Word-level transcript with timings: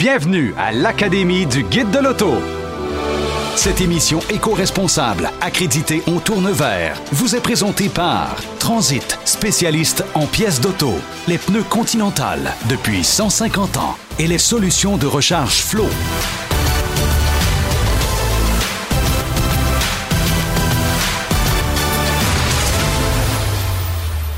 Bienvenue 0.00 0.54
à 0.56 0.72
l'Académie 0.72 1.44
du 1.44 1.62
Guide 1.62 1.90
de 1.90 1.98
l'Auto. 1.98 2.32
Cette 3.54 3.82
émission 3.82 4.20
éco-responsable, 4.30 5.30
accréditée 5.42 6.02
en 6.06 6.20
tourne 6.20 6.50
vert, 6.50 6.98
vous 7.12 7.36
est 7.36 7.42
présentée 7.42 7.90
par 7.90 8.34
Transit, 8.58 9.18
spécialiste 9.26 10.02
en 10.14 10.24
pièces 10.24 10.62
d'auto, 10.62 10.94
les 11.28 11.36
pneus 11.36 11.64
Continental 11.64 12.54
depuis 12.70 13.04
150 13.04 13.76
ans 13.76 13.98
et 14.18 14.26
les 14.26 14.38
solutions 14.38 14.96
de 14.96 15.06
recharge 15.06 15.60
Flow. 15.60 15.90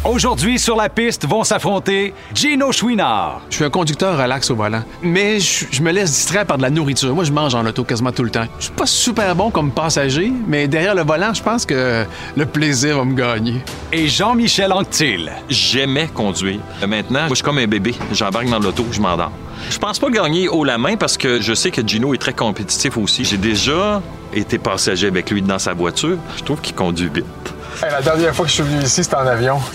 Aujourd'hui, 0.05 0.59
sur 0.59 0.75
la 0.75 0.89
piste, 0.89 1.29
vont 1.29 1.45
s'affronter 1.45 2.12
Gino 2.34 2.73
Chouinard. 2.73 3.41
Je 3.51 3.55
suis 3.55 3.64
un 3.64 3.71
conducteur 3.71 4.19
relax 4.19 4.51
au 4.51 4.57
volant, 4.57 4.82
mais 5.01 5.39
je, 5.39 5.66
je 5.71 5.80
me 5.80 5.93
laisse 5.93 6.11
distraire 6.11 6.45
par 6.45 6.57
de 6.57 6.62
la 6.62 6.71
nourriture. 6.71 7.14
Moi, 7.14 7.23
je 7.23 7.30
mange 7.30 7.55
en 7.55 7.65
auto 7.65 7.84
quasiment 7.84 8.11
tout 8.11 8.25
le 8.25 8.30
temps. 8.30 8.47
Je 8.59 8.65
suis 8.65 8.73
pas 8.73 8.87
super 8.87 9.37
bon 9.37 9.52
comme 9.52 9.70
passager, 9.70 10.33
mais 10.48 10.66
derrière 10.66 10.97
le 10.97 11.05
volant, 11.05 11.33
je 11.33 11.41
pense 11.41 11.65
que 11.65 12.05
le 12.37 12.47
plaisir 12.47 12.98
va 12.98 13.05
me 13.05 13.15
gagner. 13.15 13.62
Et 13.92 14.09
Jean-Michel 14.09 14.73
Anctil. 14.73 15.30
J'aimais 15.48 16.09
conduire. 16.12 16.59
Maintenant, 16.80 17.20
moi, 17.20 17.28
je 17.28 17.34
suis 17.37 17.45
comme 17.45 17.59
un 17.59 17.69
bébé. 17.69 17.95
J'embarque 18.12 18.50
dans 18.50 18.59
l'auto, 18.59 18.84
je 18.91 19.00
m'endors. 19.00 19.30
Je 19.70 19.78
pense 19.78 20.00
pas 20.00 20.11
gagner 20.11 20.48
haut 20.48 20.64
la 20.64 20.78
main 20.78 20.97
parce 20.97 21.16
que 21.16 21.41
je 21.41 21.55
sais 21.55 21.70
que 21.70 21.87
Gino 21.87 22.12
est 22.12 22.19
très 22.19 22.33
compétitif 22.33 22.97
aussi. 22.97 23.25
J'ai 23.25 23.37
déjà 23.37 24.03
été 24.34 24.59
passager 24.59 25.06
avec 25.06 25.30
lui 25.30 25.42
dans 25.42 25.61
sa 25.61 25.75
voiture. 25.75 26.19
Je 26.37 26.42
trouve 26.42 26.61
qu'il 26.61 26.75
conduit 26.75 27.09
vite. 27.09 27.52
Hey, 27.83 27.91
la 27.91 28.01
dernière 28.03 28.35
fois 28.35 28.45
que 28.45 28.51
je 28.51 28.55
suis 28.57 28.62
venu 28.65 28.83
ici, 28.83 29.03
c'était 29.05 29.17
en 29.17 29.27
avion. 29.27 29.59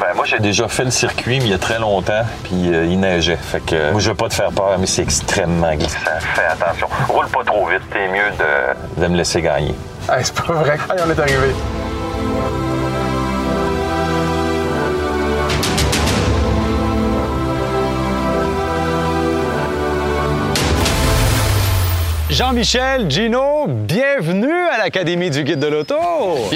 Ben, 0.00 0.14
moi, 0.16 0.24
j'ai 0.24 0.38
déjà 0.38 0.66
fait 0.68 0.84
le 0.84 0.90
circuit, 0.90 1.38
mais 1.38 1.44
il 1.46 1.50
y 1.50 1.54
a 1.54 1.58
très 1.58 1.78
longtemps, 1.78 2.22
puis 2.44 2.72
euh, 2.74 2.86
il 2.86 2.98
neigeait. 3.00 3.36
Fait 3.36 3.60
que 3.60 3.74
euh, 3.74 3.90
moi, 3.92 4.00
je 4.00 4.08
veux 4.10 4.16
pas 4.16 4.28
te 4.28 4.34
faire 4.34 4.50
peur, 4.50 4.76
mais 4.78 4.86
c'est 4.86 5.02
extrêmement 5.02 5.74
glissant. 5.74 5.98
Fais 6.34 6.44
attention. 6.46 6.88
Roule 7.08 7.28
pas 7.28 7.44
trop 7.44 7.66
vite. 7.66 7.82
T'es 7.92 8.08
mieux 8.08 8.30
de, 8.96 9.02
de 9.02 9.06
me 9.08 9.16
laisser 9.16 9.42
gagner. 9.42 9.74
Hey, 10.10 10.24
c'est 10.24 10.34
pas 10.34 10.52
vrai. 10.54 10.74
Hey, 10.74 11.02
on 11.06 11.10
est 11.10 11.18
arrivé. 11.18 11.54
Jean-Michel, 22.30 23.10
Gino, 23.10 23.66
bienvenue 23.66 24.68
à 24.70 24.78
l'Académie 24.78 25.30
du 25.30 25.42
Guide 25.42 25.58
de 25.58 25.66
l'Auto. 25.66 25.96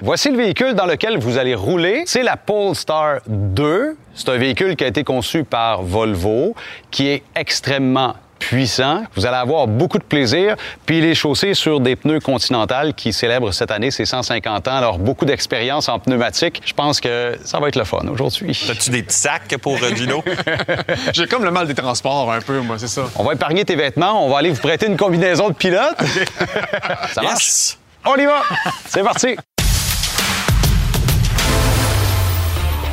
Voici 0.00 0.30
le 0.30 0.36
véhicule 0.36 0.74
dans 0.74 0.86
lequel 0.86 1.18
vous 1.18 1.38
allez 1.38 1.56
rouler. 1.56 2.04
C'est 2.06 2.22
la 2.22 2.36
Polestar 2.36 3.18
2. 3.26 3.96
C'est 4.14 4.28
un 4.28 4.36
véhicule 4.36 4.76
qui 4.76 4.84
a 4.84 4.86
été 4.86 5.02
conçu 5.02 5.42
par 5.42 5.82
Volvo, 5.82 6.54
qui 6.92 7.08
est 7.08 7.24
extrêmement 7.34 8.14
puissant. 8.48 9.02
Vous 9.14 9.26
allez 9.26 9.36
avoir 9.36 9.66
beaucoup 9.66 9.98
de 9.98 10.04
plaisir. 10.04 10.56
Puis 10.86 10.98
il 10.98 11.04
est 11.04 11.14
chaussé 11.14 11.52
sur 11.52 11.80
des 11.80 11.96
pneus 11.96 12.20
Continental 12.20 12.94
qui 12.94 13.12
célèbrent 13.12 13.52
cette 13.52 13.70
année 13.70 13.90
ses 13.90 14.06
150 14.06 14.68
ans. 14.68 14.76
Alors 14.76 14.98
beaucoup 14.98 15.26
d'expérience 15.26 15.88
en 15.90 15.98
pneumatique. 15.98 16.62
Je 16.64 16.72
pense 16.72 16.98
que 16.98 17.36
ça 17.44 17.60
va 17.60 17.68
être 17.68 17.76
le 17.76 17.84
fun 17.84 18.06
aujourd'hui. 18.10 18.58
As-tu 18.70 18.90
des 18.90 19.02
petits 19.02 19.18
sacs 19.18 19.54
pour 19.58 19.76
euh, 19.82 19.94
Gino? 19.94 20.24
J'ai 21.12 21.26
comme 21.26 21.44
le 21.44 21.50
mal 21.50 21.66
des 21.66 21.74
transports 21.74 22.32
un 22.32 22.40
peu, 22.40 22.60
moi, 22.60 22.78
c'est 22.78 22.88
ça. 22.88 23.02
On 23.16 23.24
va 23.24 23.34
épargner 23.34 23.66
tes 23.66 23.76
vêtements. 23.76 24.24
On 24.24 24.30
va 24.30 24.38
aller 24.38 24.50
vous 24.50 24.60
prêter 24.60 24.86
une 24.86 24.96
combinaison 24.96 25.50
de 25.50 25.54
pilote. 25.54 25.98
Ça 27.12 27.20
marche? 27.20 27.34
Yes! 27.34 27.78
On 28.06 28.16
y 28.16 28.24
va! 28.24 28.40
C'est 28.86 29.02
parti! 29.02 29.36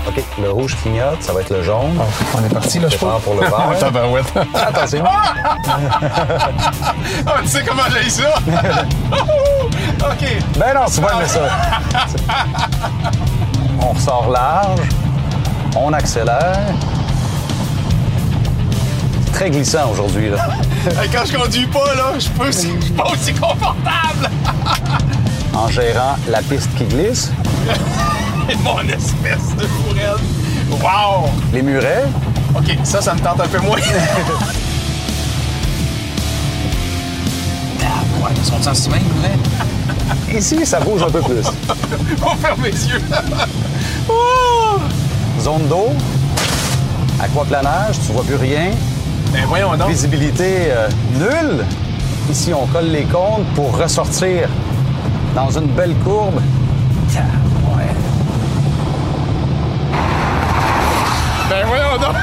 OK, 0.07 0.23
le 0.39 0.51
rouge 0.51 0.75
clignote, 0.81 1.21
ça 1.21 1.33
va 1.33 1.41
être 1.41 1.49
le 1.49 1.63
jaune. 1.63 1.99
On 2.35 2.45
est 2.45 2.53
parti, 2.53 2.79
là, 2.79 2.89
je 2.89 2.97
pense. 2.97 3.21
pour 3.23 3.33
le 3.33 3.41
vert. 3.41 3.69
Tabarouette. 3.79 4.31
Attention. 4.53 5.03
Ah, 7.25 7.39
tu 7.41 7.47
sais 7.47 7.63
comment 7.67 7.83
j'ai 7.91 8.09
ça? 8.09 8.29
OK. 10.11 10.27
Ben 10.57 10.73
non, 10.75 10.85
tu 10.94 11.01
vas 11.01 11.13
aimer 11.13 11.27
ça. 11.27 11.49
On 13.81 13.89
ressort 13.94 14.29
large. 14.29 14.81
On 15.75 15.91
accélère. 15.91 16.59
Très 19.33 19.49
glissant 19.49 19.89
aujourd'hui, 19.91 20.29
là. 20.29 20.47
Quand 21.11 21.25
je 21.25 21.35
conduis 21.35 21.67
pas, 21.67 21.95
là, 21.95 22.13
je 22.17 22.29
peux 22.29 22.45
je 22.45 22.51
suis 22.51 22.94
pas 22.94 23.09
aussi 23.11 23.33
confortable. 23.33 24.29
En 25.53 25.67
gérant 25.67 26.15
la 26.29 26.41
piste 26.41 26.73
qui 26.77 26.85
glisse. 26.85 27.31
Mon 28.63 28.79
espèce 28.81 29.56
de 29.57 29.66
fourette. 29.66 30.22
Wow! 30.81 31.29
Les 31.53 31.61
murets? 31.61 32.06
OK, 32.56 32.78
ça, 32.83 33.01
ça 33.01 33.13
me 33.13 33.19
tente 33.19 33.39
un 33.39 33.47
peu 33.47 33.59
moins. 33.59 33.79
Ouais, 38.22 38.31
ils 38.35 38.44
sont 38.45 38.67
en 38.67 38.73
semaine, 38.73 39.03
vrai? 39.19 40.35
Ici, 40.35 40.66
ça 40.66 40.79
bouge 40.79 41.03
un 41.03 41.11
peu 41.11 41.22
plus. 41.22 41.45
On 42.25 42.35
ferme 42.38 42.63
les 42.63 42.88
yeux. 42.88 43.01
Oh! 44.09 44.79
Zone 45.39 45.67
d'eau? 45.67 45.89
Aquaplanage, 47.19 47.97
tu 48.03 48.13
vois 48.13 48.23
plus 48.23 48.35
rien. 48.35 48.72
Ben 49.31 49.44
voyons 49.47 49.75
donc. 49.77 49.89
Visibilité 49.89 50.72
euh, 50.72 50.89
nulle. 51.19 51.66
Ici, 52.31 52.51
on 52.53 52.66
colle 52.66 52.88
les 52.88 53.03
comptes 53.03 53.45
pour 53.53 53.77
ressortir 53.77 54.50
dans 55.35 55.51
une 55.51 55.67
belle 55.67 55.94
courbe. 56.03 56.41
Ben 61.55 61.66
voyons 61.67 61.97
donc. 61.97 62.16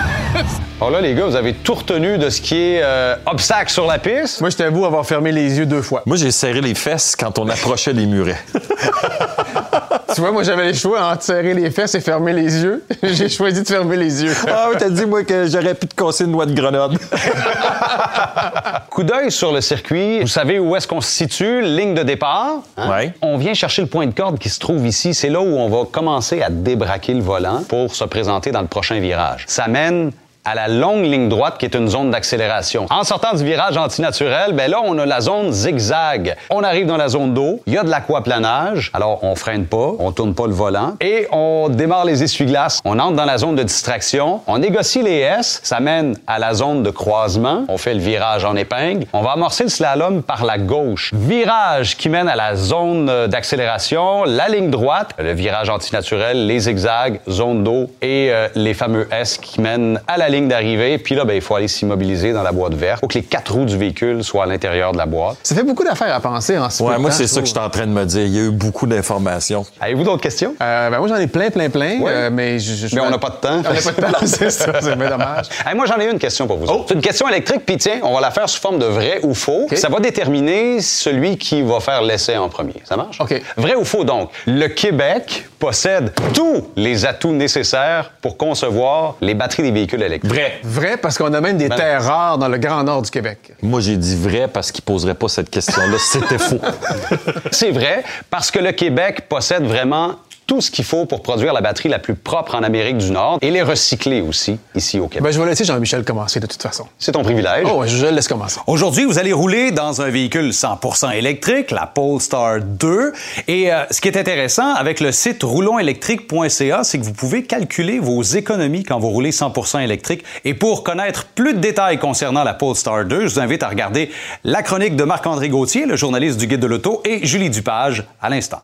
Alors 0.78 0.90
là, 0.90 1.00
les 1.00 1.14
gars, 1.14 1.24
vous 1.24 1.36
avez 1.36 1.54
tout 1.54 1.72
retenu 1.72 2.18
de 2.18 2.28
ce 2.28 2.42
qui 2.42 2.54
est 2.54 2.80
euh, 2.82 3.16
obstacle 3.24 3.70
sur 3.70 3.86
la 3.86 3.98
piste? 3.98 4.42
Moi, 4.42 4.50
je 4.50 4.58
t'avoue 4.58 4.84
avoir 4.84 5.06
fermé 5.06 5.32
les 5.32 5.56
yeux 5.56 5.64
deux 5.64 5.80
fois. 5.80 6.02
Moi, 6.04 6.18
j'ai 6.18 6.30
serré 6.30 6.60
les 6.60 6.74
fesses 6.74 7.16
quand 7.16 7.38
on 7.38 7.48
approchait 7.48 7.94
des 7.94 8.04
murets. 8.04 8.36
Tu 10.14 10.20
vois, 10.20 10.30
moi, 10.32 10.42
j'avais 10.42 10.66
les 10.66 10.74
choix 10.74 11.02
entre 11.12 11.22
serrer 11.22 11.54
les 11.54 11.70
fesses 11.70 11.94
et 11.94 12.00
fermer 12.00 12.32
les 12.32 12.62
yeux. 12.62 12.84
J'ai 13.02 13.28
choisi 13.28 13.62
de 13.62 13.66
fermer 13.68 13.96
les 13.96 14.22
yeux. 14.24 14.34
ah 14.48 14.66
oui, 14.70 14.76
t'as 14.78 14.88
dit, 14.90 15.06
moi, 15.06 15.24
que 15.24 15.46
j'aurais 15.46 15.74
pu 15.74 15.86
te 15.86 15.94
casser 15.94 16.24
une 16.24 16.32
noix 16.32 16.46
de 16.46 16.54
grenade. 16.54 16.98
Coup 18.90 19.02
d'œil 19.02 19.30
sur 19.30 19.52
le 19.52 19.60
circuit. 19.60 20.20
Vous 20.20 20.26
savez 20.26 20.58
où 20.58 20.76
est-ce 20.76 20.86
qu'on 20.86 21.00
se 21.00 21.10
situe, 21.10 21.62
ligne 21.62 21.94
de 21.94 22.02
départ. 22.02 22.58
hein? 22.76 22.90
Ouais. 22.90 23.14
On 23.22 23.36
vient 23.38 23.54
chercher 23.54 23.82
le 23.82 23.88
point 23.88 24.06
de 24.06 24.12
corde 24.14 24.38
qui 24.38 24.48
se 24.48 24.58
trouve 24.60 24.86
ici. 24.86 25.14
C'est 25.14 25.30
là 25.30 25.40
où 25.40 25.44
on 25.58 25.68
va 25.68 25.84
commencer 25.90 26.42
à 26.42 26.50
débraquer 26.50 27.14
le 27.14 27.22
volant 27.22 27.62
pour 27.68 27.94
se 27.94 28.04
présenter 28.04 28.50
dans 28.50 28.60
le 28.62 28.66
prochain 28.68 28.98
virage. 29.00 29.44
Ça 29.48 29.66
mène 29.68 30.12
à 30.44 30.54
la 30.54 30.66
longue 30.66 31.04
ligne 31.04 31.28
droite 31.28 31.56
qui 31.58 31.66
est 31.66 31.74
une 31.74 31.88
zone 31.88 32.10
d'accélération. 32.10 32.86
En 32.90 33.04
sortant 33.04 33.34
du 33.34 33.44
virage 33.44 33.76
antinaturel, 33.76 34.52
ben 34.54 34.70
là, 34.70 34.80
on 34.84 34.98
a 34.98 35.06
la 35.06 35.20
zone 35.20 35.52
zigzag. 35.52 36.36
On 36.50 36.64
arrive 36.64 36.86
dans 36.86 36.96
la 36.96 37.08
zone 37.08 37.32
d'eau, 37.32 37.60
il 37.66 37.74
y 37.74 37.78
a 37.78 37.84
de 37.84 37.90
l'aquaplanage, 37.90 38.90
alors 38.92 39.22
on 39.22 39.36
freine 39.36 39.66
pas, 39.66 39.92
on 39.98 40.10
tourne 40.10 40.34
pas 40.34 40.46
le 40.46 40.52
volant 40.52 40.96
et 41.00 41.28
on 41.30 41.68
démarre 41.68 42.04
les 42.04 42.22
essuie-glaces. 42.24 42.80
On 42.84 42.98
entre 42.98 43.16
dans 43.16 43.24
la 43.24 43.38
zone 43.38 43.54
de 43.54 43.62
distraction, 43.62 44.40
on 44.46 44.58
négocie 44.58 45.02
les 45.02 45.18
S, 45.18 45.60
ça 45.62 45.78
mène 45.78 46.16
à 46.26 46.38
la 46.38 46.54
zone 46.54 46.82
de 46.82 46.90
croisement, 46.90 47.64
on 47.68 47.78
fait 47.78 47.94
le 47.94 48.00
virage 48.00 48.44
en 48.44 48.56
épingle, 48.56 49.06
on 49.12 49.22
va 49.22 49.32
amorcer 49.32 49.64
le 49.64 49.70
slalom 49.70 50.22
par 50.22 50.44
la 50.44 50.58
gauche. 50.58 51.12
Virage 51.14 51.96
qui 51.96 52.08
mène 52.08 52.28
à 52.28 52.36
la 52.36 52.56
zone 52.56 53.08
euh, 53.08 53.28
d'accélération, 53.28 54.24
la 54.24 54.48
ligne 54.48 54.70
droite, 54.70 55.10
le 55.18 55.32
virage 55.32 55.70
antinaturel, 55.70 56.46
les 56.46 56.60
zigzags, 56.60 57.20
zone 57.28 57.62
d'eau 57.62 57.90
et 58.02 58.30
euh, 58.30 58.48
les 58.56 58.74
fameux 58.74 59.08
S 59.12 59.38
qui 59.38 59.60
mènent 59.60 60.00
à 60.08 60.16
la 60.16 60.31
ligne 60.32 60.48
d'arrivée. 60.48 60.98
Puis 60.98 61.14
là, 61.14 61.24
ben, 61.24 61.34
il 61.34 61.40
faut 61.40 61.54
aller 61.54 61.68
s'immobiliser 61.68 62.32
dans 62.32 62.42
la 62.42 62.52
boîte 62.52 62.74
verte. 62.74 62.98
Il 62.98 63.00
faut 63.02 63.08
que 63.08 63.18
les 63.18 63.24
quatre 63.24 63.52
roues 63.52 63.64
du 63.64 63.76
véhicule 63.76 64.24
soient 64.24 64.44
à 64.44 64.46
l'intérieur 64.46 64.92
de 64.92 64.98
la 64.98 65.06
boîte. 65.06 65.36
Ça 65.42 65.54
fait 65.54 65.62
beaucoup 65.62 65.84
d'affaires 65.84 66.14
à 66.14 66.20
penser 66.20 66.58
en 66.58 66.68
ce 66.70 66.82
Ouais, 66.82 66.98
moi, 66.98 67.10
c'est 67.10 67.26
ça 67.26 67.40
que 67.40 67.46
je 67.46 67.50
suis 67.52 67.58
en 67.60 67.70
train 67.70 67.86
de 67.86 67.92
me 67.92 68.04
dire. 68.04 68.22
Il 68.26 68.34
y 68.36 68.38
a 68.40 68.42
eu 68.44 68.50
beaucoup 68.50 68.86
d'informations. 68.86 69.64
Avez-vous 69.80 70.04
d'autres 70.04 70.22
questions? 70.22 70.54
Euh, 70.60 70.90
ben 70.90 70.98
moi, 70.98 71.08
j'en 71.08 71.16
ai 71.16 71.26
plein, 71.26 71.50
plein, 71.50 71.70
plein. 71.70 72.00
Ouais. 72.00 72.10
euh, 72.12 72.30
mais 72.32 72.58
je, 72.58 72.74
je- 72.88 72.94
Mais 72.94 73.00
on 73.02 73.10
n'a 73.10 73.18
pas 73.18 73.30
de 73.30 73.36
temps. 73.36 73.58
On 73.58 73.72
n'a 73.72 73.80
pas 73.80 73.92
de 73.92 74.12
temps, 74.12 74.18
c'est 74.26 74.50
ça. 74.50 74.72
C'est 74.80 74.96
bien 74.96 75.08
dommage. 75.10 75.46
Hey, 75.66 75.74
moi, 75.76 75.86
j'en 75.86 75.98
ai 75.98 76.10
une 76.10 76.18
question 76.18 76.46
pour 76.46 76.58
vous. 76.58 76.66
autres. 76.66 76.84
C'est 76.88 76.94
une 76.94 77.00
question 77.00 77.28
électrique, 77.28 77.62
puis 77.66 77.76
tiens, 77.76 78.00
on 78.02 78.14
va 78.14 78.20
la 78.20 78.30
faire 78.30 78.48
sous 78.48 78.60
forme 78.60 78.78
de 78.78 78.86
vrai 78.86 79.20
ou 79.22 79.34
faux. 79.34 79.66
Ça 79.74 79.88
va 79.88 80.00
déterminer 80.00 80.80
celui 80.80 81.36
qui 81.36 81.62
va 81.62 81.80
faire 81.80 82.02
l'essai 82.02 82.36
en 82.36 82.48
premier. 82.48 82.74
Ça 82.84 82.96
marche? 82.96 83.20
OK. 83.20 83.40
Vrai 83.56 83.74
ou 83.74 83.84
faux, 83.84 84.04
donc? 84.04 84.30
Le 84.46 84.68
Québec 84.68 85.46
possède 85.66 86.12
tous 86.34 86.70
les 86.74 87.06
atouts 87.06 87.30
nécessaires 87.30 88.10
pour 88.20 88.36
concevoir 88.36 89.14
les 89.20 89.32
batteries 89.32 89.62
des 89.62 89.70
véhicules 89.70 90.02
électriques. 90.02 90.32
Vrai. 90.34 90.58
Vrai, 90.64 90.96
parce 90.96 91.16
qu'on 91.16 91.32
a 91.32 91.40
même 91.40 91.56
des 91.56 91.68
Ben- 91.68 91.76
terres 91.76 92.02
rares 92.02 92.36
dans 92.36 92.48
le 92.48 92.58
Grand 92.58 92.82
Nord 92.82 93.02
du 93.02 93.10
Québec. 93.12 93.52
Moi, 93.62 93.78
j'ai 93.80 93.96
dit 93.96 94.16
vrai 94.16 94.48
parce 94.48 94.72
qu'il 94.72 94.82
poserait 94.82 95.14
pas 95.14 95.28
cette 95.28 95.50
question-là. 95.50 95.98
C'était 96.00 96.38
faux. 96.38 96.58
C'est 97.52 97.70
vrai, 97.70 98.02
parce 98.28 98.50
que 98.50 98.58
le 98.58 98.72
Québec 98.72 99.28
possède 99.28 99.62
vraiment 99.62 100.16
tout 100.52 100.60
ce 100.60 100.70
qu'il 100.70 100.84
faut 100.84 101.06
pour 101.06 101.22
produire 101.22 101.54
la 101.54 101.62
batterie 101.62 101.88
la 101.88 101.98
plus 101.98 102.14
propre 102.14 102.54
en 102.54 102.62
Amérique 102.62 102.98
du 102.98 103.10
Nord 103.10 103.38
et 103.40 103.50
les 103.50 103.62
recycler 103.62 104.20
aussi 104.20 104.58
ici 104.74 105.00
au 105.00 105.08
Québec. 105.08 105.22
Ben, 105.22 105.30
je 105.32 105.40
vais 105.40 105.48
laisser 105.48 105.64
Jean-Michel 105.64 106.04
commencer 106.04 106.40
de 106.40 106.46
toute 106.46 106.60
façon. 106.60 106.84
C'est 106.98 107.12
ton 107.12 107.22
privilège. 107.22 107.66
Oh, 107.72 107.84
je 107.86 108.04
le 108.04 108.10
laisse 108.10 108.28
commencer. 108.28 108.60
Aujourd'hui, 108.66 109.06
vous 109.06 109.18
allez 109.18 109.32
rouler 109.32 109.70
dans 109.70 110.02
un 110.02 110.10
véhicule 110.10 110.50
100% 110.50 111.14
électrique, 111.14 111.70
la 111.70 111.86
Polestar 111.86 112.60
2. 112.60 113.14
Et 113.48 113.72
euh, 113.72 113.84
ce 113.90 114.02
qui 114.02 114.08
est 114.08 114.18
intéressant 114.18 114.74
avec 114.74 115.00
le 115.00 115.10
site 115.10 115.42
roulonsélectrique.ca, 115.42 116.84
c'est 116.84 116.98
que 116.98 117.04
vous 117.04 117.14
pouvez 117.14 117.44
calculer 117.44 117.98
vos 117.98 118.20
économies 118.22 118.82
quand 118.82 118.98
vous 118.98 119.08
roulez 119.08 119.30
100% 119.30 119.80
électrique. 119.80 120.22
Et 120.44 120.52
pour 120.52 120.84
connaître 120.84 121.28
plus 121.28 121.54
de 121.54 121.60
détails 121.60 121.98
concernant 121.98 122.44
la 122.44 122.52
Polestar 122.52 123.06
2, 123.06 123.26
je 123.26 123.34
vous 123.34 123.40
invite 123.40 123.62
à 123.62 123.70
regarder 123.70 124.10
la 124.44 124.62
chronique 124.62 124.96
de 124.96 125.04
Marc-André 125.04 125.48
Gauthier, 125.48 125.86
le 125.86 125.96
journaliste 125.96 126.38
du 126.38 126.46
Guide 126.46 126.60
de 126.60 126.66
l'Auto, 126.66 127.00
et 127.06 127.24
Julie 127.24 127.48
Dupage 127.48 128.04
à 128.20 128.28
l'instant. 128.28 128.58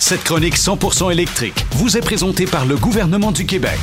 Cette 0.00 0.24
chronique 0.24 0.56
100% 0.56 1.12
électrique 1.12 1.66
vous 1.72 1.96
est 1.96 2.00
présentée 2.00 2.46
par 2.46 2.64
le 2.64 2.76
gouvernement 2.76 3.32
du 3.32 3.44
Québec. 3.44 3.78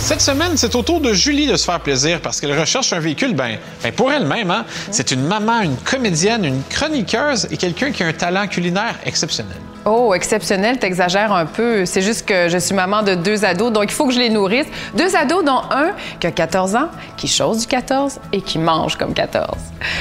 Cette 0.00 0.22
semaine, 0.22 0.56
c'est 0.56 0.74
au 0.74 0.82
tour 0.82 1.00
de 1.00 1.12
Julie 1.12 1.46
de 1.46 1.56
se 1.56 1.64
faire 1.64 1.78
plaisir 1.78 2.20
parce 2.20 2.40
qu'elle 2.40 2.58
recherche 2.58 2.92
un 2.92 2.98
véhicule, 2.98 3.34
ben, 3.34 3.58
ben 3.82 3.92
pour 3.92 4.10
elle-même. 4.10 4.50
Hein? 4.50 4.64
C'est 4.90 5.10
une 5.12 5.22
maman, 5.22 5.60
une 5.60 5.76
comédienne, 5.76 6.44
une 6.44 6.62
chroniqueuse 6.68 7.46
et 7.50 7.56
quelqu'un 7.56 7.92
qui 7.92 8.02
a 8.02 8.06
un 8.06 8.12
talent 8.12 8.48
culinaire 8.48 8.96
exceptionnel. 9.04 9.58
Oh, 9.86 10.12
exceptionnel, 10.12 10.78
t'exagères 10.78 11.32
un 11.32 11.46
peu. 11.46 11.86
C'est 11.86 12.02
juste 12.02 12.26
que 12.26 12.50
je 12.50 12.58
suis 12.58 12.74
maman 12.74 13.02
de 13.02 13.14
deux 13.14 13.46
ados, 13.46 13.72
donc 13.72 13.84
il 13.84 13.92
faut 13.92 14.06
que 14.06 14.12
je 14.12 14.18
les 14.18 14.28
nourrisse. 14.28 14.66
Deux 14.94 15.16
ados, 15.16 15.42
dont 15.42 15.62
un 15.70 15.92
qui 16.18 16.26
a 16.26 16.30
14 16.30 16.76
ans, 16.76 16.88
qui 17.16 17.28
chose 17.28 17.60
du 17.60 17.66
14 17.66 18.18
et 18.32 18.42
qui 18.42 18.58
mange 18.58 18.96
comme 18.96 19.14
14. 19.14 19.56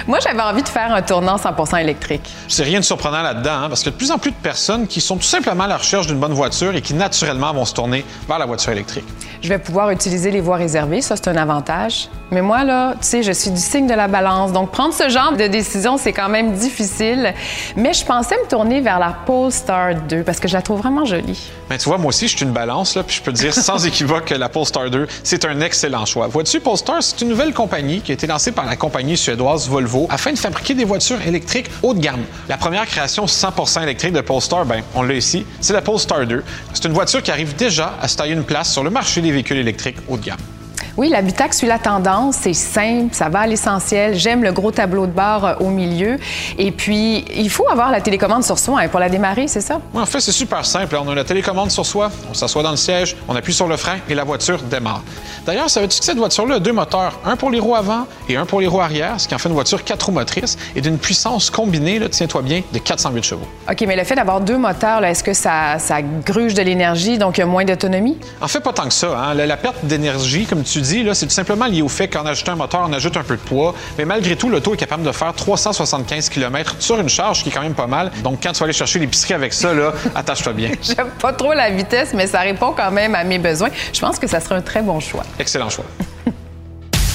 Moi, 0.05 0.19
j'avais 0.21 0.41
envie 0.41 0.63
de 0.63 0.67
faire 0.67 0.93
un 0.93 1.01
tournant 1.01 1.37
100% 1.37 1.79
électrique. 1.79 2.29
C'est 2.49 2.63
rien 2.63 2.79
de 2.79 2.85
surprenant 2.85 3.21
là-dedans, 3.21 3.63
hein, 3.63 3.69
parce 3.69 3.81
qu'il 3.81 3.91
y 3.91 3.93
a 3.93 3.93
de 3.93 3.97
plus 3.97 4.11
en 4.11 4.17
plus 4.17 4.31
de 4.31 4.35
personnes 4.35 4.85
qui 4.85 4.99
sont 4.99 5.15
tout 5.15 5.23
simplement 5.23 5.63
à 5.63 5.67
la 5.67 5.77
recherche 5.77 6.07
d'une 6.07 6.19
bonne 6.19 6.33
voiture 6.33 6.75
et 6.75 6.81
qui 6.81 6.93
naturellement 6.93 7.53
vont 7.53 7.63
se 7.63 7.73
tourner 7.73 8.03
vers 8.27 8.39
la 8.39 8.45
voiture 8.45 8.73
électrique. 8.73 9.05
Je 9.41 9.47
vais 9.47 9.59
pouvoir 9.59 9.88
utiliser 9.91 10.31
les 10.31 10.41
voies 10.41 10.57
réservées, 10.57 11.01
ça 11.01 11.15
c'est 11.15 11.29
un 11.29 11.35
avantage. 11.35 12.09
Mais 12.31 12.41
moi, 12.41 12.63
là, 12.63 12.93
tu 12.93 13.07
sais, 13.07 13.23
je 13.23 13.31
suis 13.31 13.49
du 13.49 13.59
signe 13.59 13.87
de 13.87 13.93
la 13.93 14.07
balance, 14.07 14.51
donc 14.51 14.69
prendre 14.69 14.93
ce 14.93 15.09
genre 15.09 15.33
de 15.33 15.47
décision, 15.47 15.97
c'est 15.97 16.13
quand 16.13 16.29
même 16.29 16.53
difficile. 16.53 17.33
Mais 17.75 17.93
je 17.93 18.05
pensais 18.05 18.35
me 18.35 18.47
tourner 18.47 18.81
vers 18.81 18.99
la 18.99 19.15
Polestar 19.25 19.95
2 20.07 20.23
parce 20.23 20.39
que 20.39 20.47
je 20.47 20.53
la 20.53 20.61
trouve 20.61 20.79
vraiment 20.79 21.05
jolie. 21.05 21.49
Ben, 21.69 21.77
tu 21.77 21.89
vois, 21.89 21.97
moi 21.97 22.09
aussi, 22.09 22.27
je 22.27 22.37
suis 22.37 22.45
une 22.45 22.51
balance, 22.51 22.95
là, 22.95 23.03
puis 23.03 23.15
je 23.15 23.21
peux 23.23 23.33
te 23.33 23.37
dire 23.37 23.53
sans 23.55 23.83
équivoque 23.85 24.25
que 24.25 24.35
la 24.35 24.47
Polestar 24.47 24.91
2, 24.91 25.07
c'est 25.23 25.43
un 25.45 25.59
excellent 25.61 26.05
choix. 26.05 26.27
Vois-tu, 26.27 26.59
Polestar, 26.59 27.01
c'est 27.01 27.21
une 27.21 27.29
nouvelle 27.29 27.53
compagnie 27.53 28.01
qui 28.01 28.11
a 28.11 28.13
été 28.13 28.27
lancée 28.27 28.51
par 28.51 28.65
la 28.65 28.75
compagnie 28.75 29.17
suédoise 29.17 29.67
Volvo 29.67 30.05
afin 30.11 30.31
de 30.31 30.37
fabriquer 30.37 30.75
des 30.75 30.85
voitures 30.85 31.21
électriques 31.25 31.69
haut 31.81 31.95
de 31.95 31.99
gamme. 31.99 32.23
La 32.47 32.57
première 32.57 32.85
création 32.85 33.25
100% 33.25 33.83
électrique 33.83 34.13
de 34.13 34.21
Polestar, 34.21 34.65
ben, 34.65 34.83
on 34.93 35.01
l'a 35.01 35.15
ici, 35.15 35.45
c'est 35.61 35.73
la 35.73 35.81
Polestar 35.81 36.27
2. 36.27 36.43
C'est 36.73 36.85
une 36.85 36.93
voiture 36.93 37.23
qui 37.23 37.31
arrive 37.31 37.55
déjà 37.55 37.95
à 37.99 38.07
se 38.07 38.17
tailler 38.17 38.33
une 38.33 38.43
place 38.43 38.71
sur 38.71 38.83
le 38.83 38.91
marché 38.91 39.21
des 39.21 39.31
véhicules 39.31 39.57
électriques 39.57 39.78
haut 40.07 40.17
de 40.17 40.23
gamme. 40.23 40.58
Oui, 40.99 41.07
l'habitacle 41.07 41.53
suit 41.53 41.65
la 41.65 41.79
tendance, 41.79 42.35
c'est 42.41 42.51
simple, 42.51 43.13
ça 43.15 43.29
va 43.29 43.39
à 43.39 43.47
l'essentiel. 43.47 44.15
J'aime 44.15 44.43
le 44.43 44.51
gros 44.51 44.69
tableau 44.69 45.05
de 45.07 45.13
bord 45.13 45.45
euh, 45.45 45.53
au 45.61 45.69
milieu. 45.69 46.17
Et 46.57 46.73
puis, 46.73 47.23
il 47.37 47.49
faut 47.49 47.69
avoir 47.69 47.89
la 47.89 48.01
télécommande 48.01 48.43
sur 48.43 48.59
soi 48.59 48.81
hein, 48.81 48.89
pour 48.89 48.99
la 48.99 49.07
démarrer, 49.07 49.47
c'est 49.47 49.61
ça? 49.61 49.79
Oui, 49.93 50.01
en 50.01 50.05
fait, 50.05 50.19
c'est 50.19 50.33
super 50.33 50.65
simple. 50.65 50.97
On 51.01 51.07
a 51.07 51.15
la 51.15 51.23
télécommande 51.23 51.71
sur 51.71 51.85
soi, 51.85 52.11
on 52.29 52.33
s'assoit 52.33 52.63
dans 52.63 52.71
le 52.71 52.75
siège, 52.75 53.15
on 53.29 53.35
appuie 53.37 53.53
sur 53.53 53.67
le 53.69 53.77
frein 53.77 53.95
et 54.09 54.13
la 54.13 54.25
voiture 54.25 54.61
démarre. 54.63 55.01
D'ailleurs, 55.45 55.69
savais-tu 55.69 55.99
que 55.99 56.03
cette 56.05 56.17
voiture-là 56.17 56.55
a 56.55 56.59
deux 56.59 56.73
moteurs, 56.73 57.17
un 57.25 57.37
pour 57.37 57.49
les 57.49 57.61
roues 57.61 57.75
avant 57.75 58.05
et 58.27 58.35
un 58.35 58.45
pour 58.45 58.59
les 58.59 58.67
roues 58.67 58.81
arrière, 58.81 59.21
ce 59.21 59.27
qui 59.29 59.33
en 59.33 59.37
fait 59.37 59.47
une 59.47 59.55
voiture 59.55 59.85
quatre 59.85 60.07
roues 60.07 60.11
motrices 60.11 60.57
et 60.75 60.81
d'une 60.81 60.97
puissance 60.97 61.49
combinée, 61.49 62.01
tiens-toi 62.11 62.41
bien, 62.41 62.61
de 62.73 62.77
408 62.79 63.23
chevaux. 63.23 63.47
OK, 63.71 63.85
mais 63.87 63.95
le 63.95 64.03
fait 64.03 64.15
d'avoir 64.15 64.41
deux 64.41 64.57
moteurs, 64.57 65.05
est-ce 65.05 65.23
que 65.23 65.33
ça, 65.33 65.79
ça 65.79 66.01
gruge 66.01 66.55
de 66.55 66.61
l'énergie, 66.61 67.17
donc 67.17 67.37
il 67.37 67.39
y 67.39 67.43
a 67.43 67.47
moins 67.47 67.63
d'autonomie? 67.63 68.17
En 68.41 68.49
fait, 68.49 68.59
pas 68.59 68.73
tant 68.73 68.83
que 68.83 68.93
ça. 68.93 69.17
hein. 69.17 69.33
La, 69.33 69.45
la 69.45 69.55
perte 69.55 69.77
d'énergie, 69.85 70.45
comme 70.45 70.63
tu 70.63 70.81
dis, 70.81 70.88
c'est 71.13 71.27
tout 71.27 71.33
simplement 71.33 71.65
lié 71.65 71.81
au 71.81 71.89
fait 71.89 72.07
qu'en 72.07 72.25
ajoutant 72.25 72.53
un 72.53 72.55
moteur, 72.55 72.85
on 72.87 72.93
ajoute 72.93 73.17
un 73.17 73.23
peu 73.23 73.35
de 73.35 73.41
poids. 73.41 73.75
Mais 73.97 74.05
malgré 74.05 74.35
tout, 74.35 74.49
l'auto 74.49 74.73
est 74.73 74.77
capable 74.77 75.03
de 75.03 75.11
faire 75.11 75.33
375 75.33 76.29
km 76.29 76.75
sur 76.79 76.99
une 76.99 77.09
charge, 77.09 77.39
ce 77.39 77.43
qui 77.43 77.49
est 77.49 77.51
quand 77.51 77.61
même 77.61 77.73
pas 77.73 77.87
mal. 77.87 78.11
Donc, 78.23 78.39
quand 78.41 78.51
tu 78.51 78.59
vas 78.59 78.65
aller 78.65 78.73
chercher 78.73 78.99
l'épicerie 78.99 79.33
avec 79.33 79.53
ça, 79.53 79.71
attache-toi 80.15 80.53
bien. 80.53 80.71
J'aime 80.81 81.09
pas 81.19 81.33
trop 81.33 81.53
la 81.53 81.69
vitesse, 81.69 82.13
mais 82.13 82.27
ça 82.27 82.39
répond 82.39 82.73
quand 82.75 82.91
même 82.91 83.15
à 83.15 83.23
mes 83.23 83.39
besoins. 83.39 83.69
Je 83.93 83.99
pense 83.99 84.19
que 84.19 84.27
ça 84.27 84.39
serait 84.39 84.55
un 84.55 84.61
très 84.61 84.81
bon 84.81 84.99
choix. 84.99 85.23
Excellent 85.39 85.69
choix. 85.69 85.85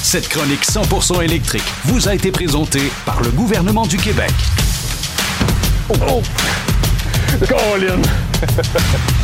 Cette 0.02 0.28
chronique 0.28 0.64
100% 0.64 1.22
électrique 1.22 1.64
vous 1.84 2.08
a 2.08 2.14
été 2.14 2.30
présentée 2.30 2.92
par 3.04 3.20
le 3.22 3.30
gouvernement 3.30 3.86
du 3.86 3.96
Québec. 3.96 4.30
Colin! 7.48 8.00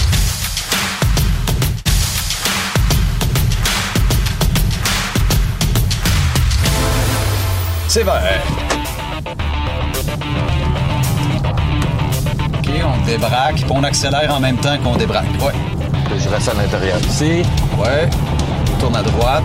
C'est 7.92 8.04
vrai. 8.04 8.40
OK, 12.56 12.70
on 12.84 13.04
débraque, 13.04 13.56
puis 13.56 13.64
on 13.68 13.82
accélère 13.82 14.32
en 14.32 14.38
même 14.38 14.58
temps 14.58 14.78
qu'on 14.78 14.94
débraque. 14.94 15.26
Ouais. 15.44 15.52
Je 16.16 16.28
reste 16.28 16.48
à 16.50 16.54
l'intérieur 16.54 17.00
ici. 17.00 17.42
Ouais. 17.76 18.08
Tourne 18.78 18.94
à 18.94 19.02
droite. 19.02 19.42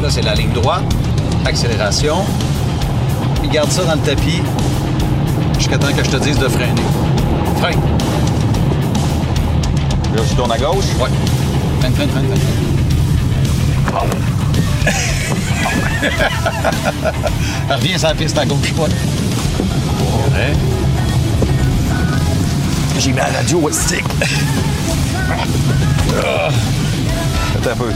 Là, 0.00 0.08
c'est 0.08 0.22
la 0.22 0.36
ligne 0.36 0.52
droite. 0.52 0.84
Accélération. 1.44 2.18
Puis 3.40 3.48
garde 3.48 3.72
ça 3.72 3.82
dans 3.82 3.94
le 3.94 3.98
tapis 3.98 4.42
jusqu'à 5.58 5.76
temps 5.76 5.92
que 5.92 6.04
je 6.04 6.10
te 6.10 6.18
dise 6.18 6.38
de 6.38 6.46
freiner. 6.46 6.82
Freine. 7.56 7.80
Là, 10.14 10.22
je 10.24 10.36
tourne 10.36 10.52
à 10.52 10.58
gauche. 10.58 10.84
Ouais. 11.00 11.10
Freine, 11.80 11.94
freine, 11.94 12.10
freine, 12.10 12.26
freine. 12.26 12.83
Reviens 17.70 17.98
sur 17.98 18.08
la 18.08 18.14
piste 18.14 18.36
à 18.38 18.44
gauche, 18.44 18.72
ouais. 18.76 18.88
Ouais. 20.32 20.52
J'ai 22.98 23.12
mis 23.12 23.18
la 23.18 23.26
radio 23.26 23.60
au 23.60 23.70
stick. 23.70 24.04
Attends 27.56 27.70
un 27.70 27.76
peu. 27.76 27.90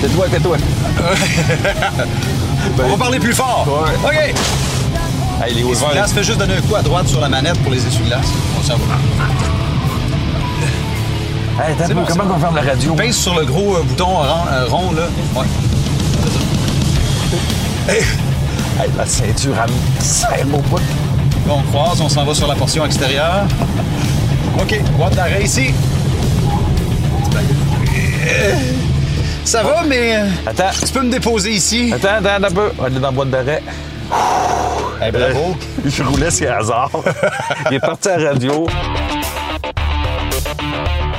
Tais-toi, 0.00 0.26
tais-toi. 0.30 0.56
On 2.78 2.88
va 2.88 2.96
parler 2.96 3.18
plus 3.18 3.34
fort. 3.34 3.66
OK. 4.04 4.34
Hey, 5.44 5.54
les 5.54 5.64
ouverts, 5.64 5.94
Là, 5.94 6.06
fais 6.06 6.24
juste 6.24 6.38
donner 6.38 6.54
un 6.56 6.60
coup 6.62 6.74
à 6.74 6.80
droite 6.82 7.08
sur 7.08 7.20
la 7.20 7.28
manette 7.28 7.58
pour 7.58 7.70
les 7.72 7.86
essuie-glaces. 7.86 8.32
On 8.58 8.62
s'en 8.62 8.76
va. 8.76 8.96
Hey, 11.58 11.74
C'est 11.86 11.94
bon, 11.94 12.04
comment 12.06 12.24
c'est 12.24 12.30
on 12.30 12.36
va 12.36 12.38
faire 12.38 12.50
de 12.50 12.56
la 12.66 12.72
radio? 12.72 12.94
Pince 12.94 13.16
sur 13.16 13.34
le 13.38 13.44
gros 13.46 13.76
euh, 13.76 13.82
bouton 13.82 14.06
rond, 14.06 14.44
euh, 14.52 14.66
rond, 14.68 14.92
là. 14.92 15.02
Ouais. 15.34 15.46
Hey, 17.88 18.02
la 18.96 19.06
ceinture, 19.06 19.54
elle 19.64 20.02
serre 20.04 20.46
mon 20.46 20.58
bout. 20.58 20.76
Là, 20.76 21.54
on 21.54 21.62
croise, 21.62 22.00
on 22.00 22.08
s'en 22.08 22.24
va 22.24 22.34
sur 22.34 22.46
la 22.46 22.54
portion 22.56 22.84
extérieure. 22.84 23.44
OK, 24.60 24.80
boîte 24.98 25.14
d'arrêt 25.14 25.42
ici. 25.44 25.72
Euh, 28.28 28.54
Ça 29.44 29.62
va, 29.62 29.82
mais 29.86 30.16
euh, 30.16 30.26
Attends. 30.46 30.64
tu 30.84 30.92
peux 30.92 31.02
me 31.02 31.10
déposer 31.10 31.52
ici. 31.52 31.92
Attends, 31.94 32.16
attends, 32.18 32.44
attends 32.44 32.46
un 32.48 32.50
peu. 32.50 32.72
On 32.78 32.82
va 32.82 32.86
aller 32.88 32.96
dans 32.96 33.02
la 33.02 33.10
boîte 33.12 33.30
d'arrêt. 33.30 33.62
Eh, 35.06 35.10
bravo. 35.10 35.56
Je 35.86 36.02
roulais 36.02 36.30
sur 36.30 36.52
hasard. 36.52 36.90
Il 37.70 37.76
est 37.76 37.80
parti 37.80 38.08
à 38.08 38.18
la 38.18 38.30
radio. 38.32 38.66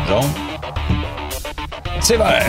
Jaune. 0.07 0.29
C'est 1.99 2.17
vert. 2.17 2.45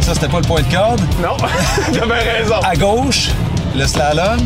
Ça, 0.00 0.14
c'était 0.14 0.28
pas 0.28 0.38
le 0.38 0.46
point 0.46 0.62
de 0.62 0.72
corde. 0.72 1.00
Non, 1.20 1.36
j'avais 1.92 2.38
raison. 2.38 2.60
À 2.62 2.76
gauche, 2.76 3.30
le 3.74 3.86
slalom. 3.86 4.38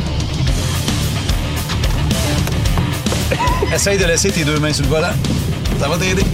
Essaye 3.74 3.98
de 3.98 4.04
laisser 4.06 4.30
tes 4.30 4.44
deux 4.44 4.58
mains 4.58 4.72
sur 4.72 4.84
le 4.84 4.88
volant. 4.90 5.12
Ça 5.78 5.88
va 5.88 5.96
t'aider. 5.98 6.24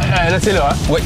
Euh, 0.00 0.30
là, 0.30 0.38
c'est 0.42 0.52
là, 0.52 0.70
hein? 0.72 0.76
Oui. 0.88 1.00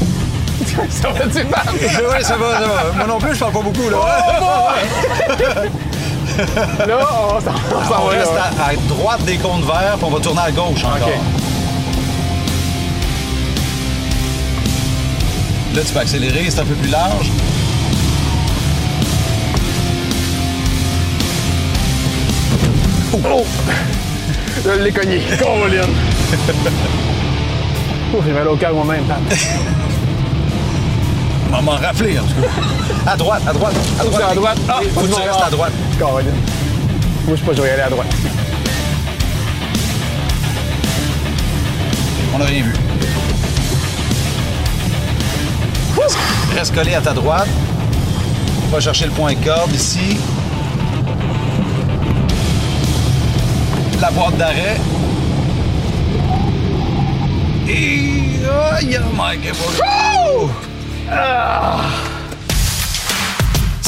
Ça 0.89 1.09
va-tu 1.09 1.43
mal? 1.45 1.61
Oui, 1.71 2.23
ça 2.23 2.35
va, 2.37 2.53
ça 2.53 2.67
va. 2.67 2.91
Moi 2.95 3.07
non 3.07 3.19
plus, 3.19 3.35
je 3.35 3.39
parle 3.39 3.51
pas 3.51 3.61
beaucoup, 3.61 3.89
là. 3.89 3.97
Là, 6.87 6.97
on 7.27 7.39
s'en 7.39 7.41
s'en 7.41 8.03
On 8.03 8.07
va 8.07 8.09
reste 8.09 8.31
à, 8.31 8.69
à 8.69 8.75
droite 8.87 9.23
des 9.25 9.37
comptes 9.37 9.65
verts, 9.65 9.95
puis 9.97 10.05
on 10.05 10.09
va 10.09 10.19
tourner 10.19 10.41
à 10.41 10.51
gauche 10.51 10.83
encore. 10.83 11.09
Là, 15.75 15.81
tu 15.85 15.93
peux 15.93 15.99
accélérer, 15.99 16.45
c'est 16.49 16.59
un 16.59 16.65
peu 16.65 16.75
plus 16.75 16.89
large. 16.89 17.29
Oh! 23.25 23.45
Je 24.63 24.69
l'ai 24.83 24.91
cogné. 24.91 25.21
Colin! 25.39 25.81
Ouh, 28.13 28.21
j'ai 28.25 28.33
mal 28.33 28.47
au 28.47 28.55
cœur 28.55 28.73
moi-même, 28.73 29.03
Pat. 29.05 29.19
m'a 31.53 31.61
m'en 31.61 31.77
rappelé, 31.77 32.17
en 32.19 32.23
tout 32.23 32.41
cas. 32.41 33.11
À 33.11 33.15
droite, 33.15 33.43
à 33.47 33.53
droite, 33.53 33.75
à 33.99 34.03
droite. 34.03 34.23
à 34.31 34.35
droite? 34.35 34.57
Ah, 34.67 34.79
faut 34.93 35.01
que 35.01 35.07
tu 35.07 35.21
restes 35.21 35.43
à 35.45 35.49
droite. 35.49 35.73
Caroline. 35.99 36.31
Moi, 37.25 37.35
je 37.35 37.35
sais 37.35 37.45
pas, 37.45 37.53
je 37.53 37.61
vais 37.61 37.67
y 37.67 37.71
aller 37.71 37.81
à 37.83 37.89
droite. 37.89 38.07
On 42.33 42.39
n'a 42.39 42.45
rien 42.45 42.63
vu. 42.63 42.73
Reste, 46.01 46.17
reste 46.55 46.75
collé 46.75 46.95
à 46.95 47.01
ta 47.01 47.13
droite. 47.13 47.47
On 48.67 48.73
va 48.73 48.79
chercher 48.79 49.05
le 49.05 49.11
point 49.11 49.33
de 49.33 49.43
corde 49.43 49.71
ici. 49.73 50.17
La 54.01 54.09
boîte 54.09 54.37
d'arrêt. 54.37 54.77
Et... 57.69 58.39
Aïe, 58.73 58.99
啊。 61.09 62.12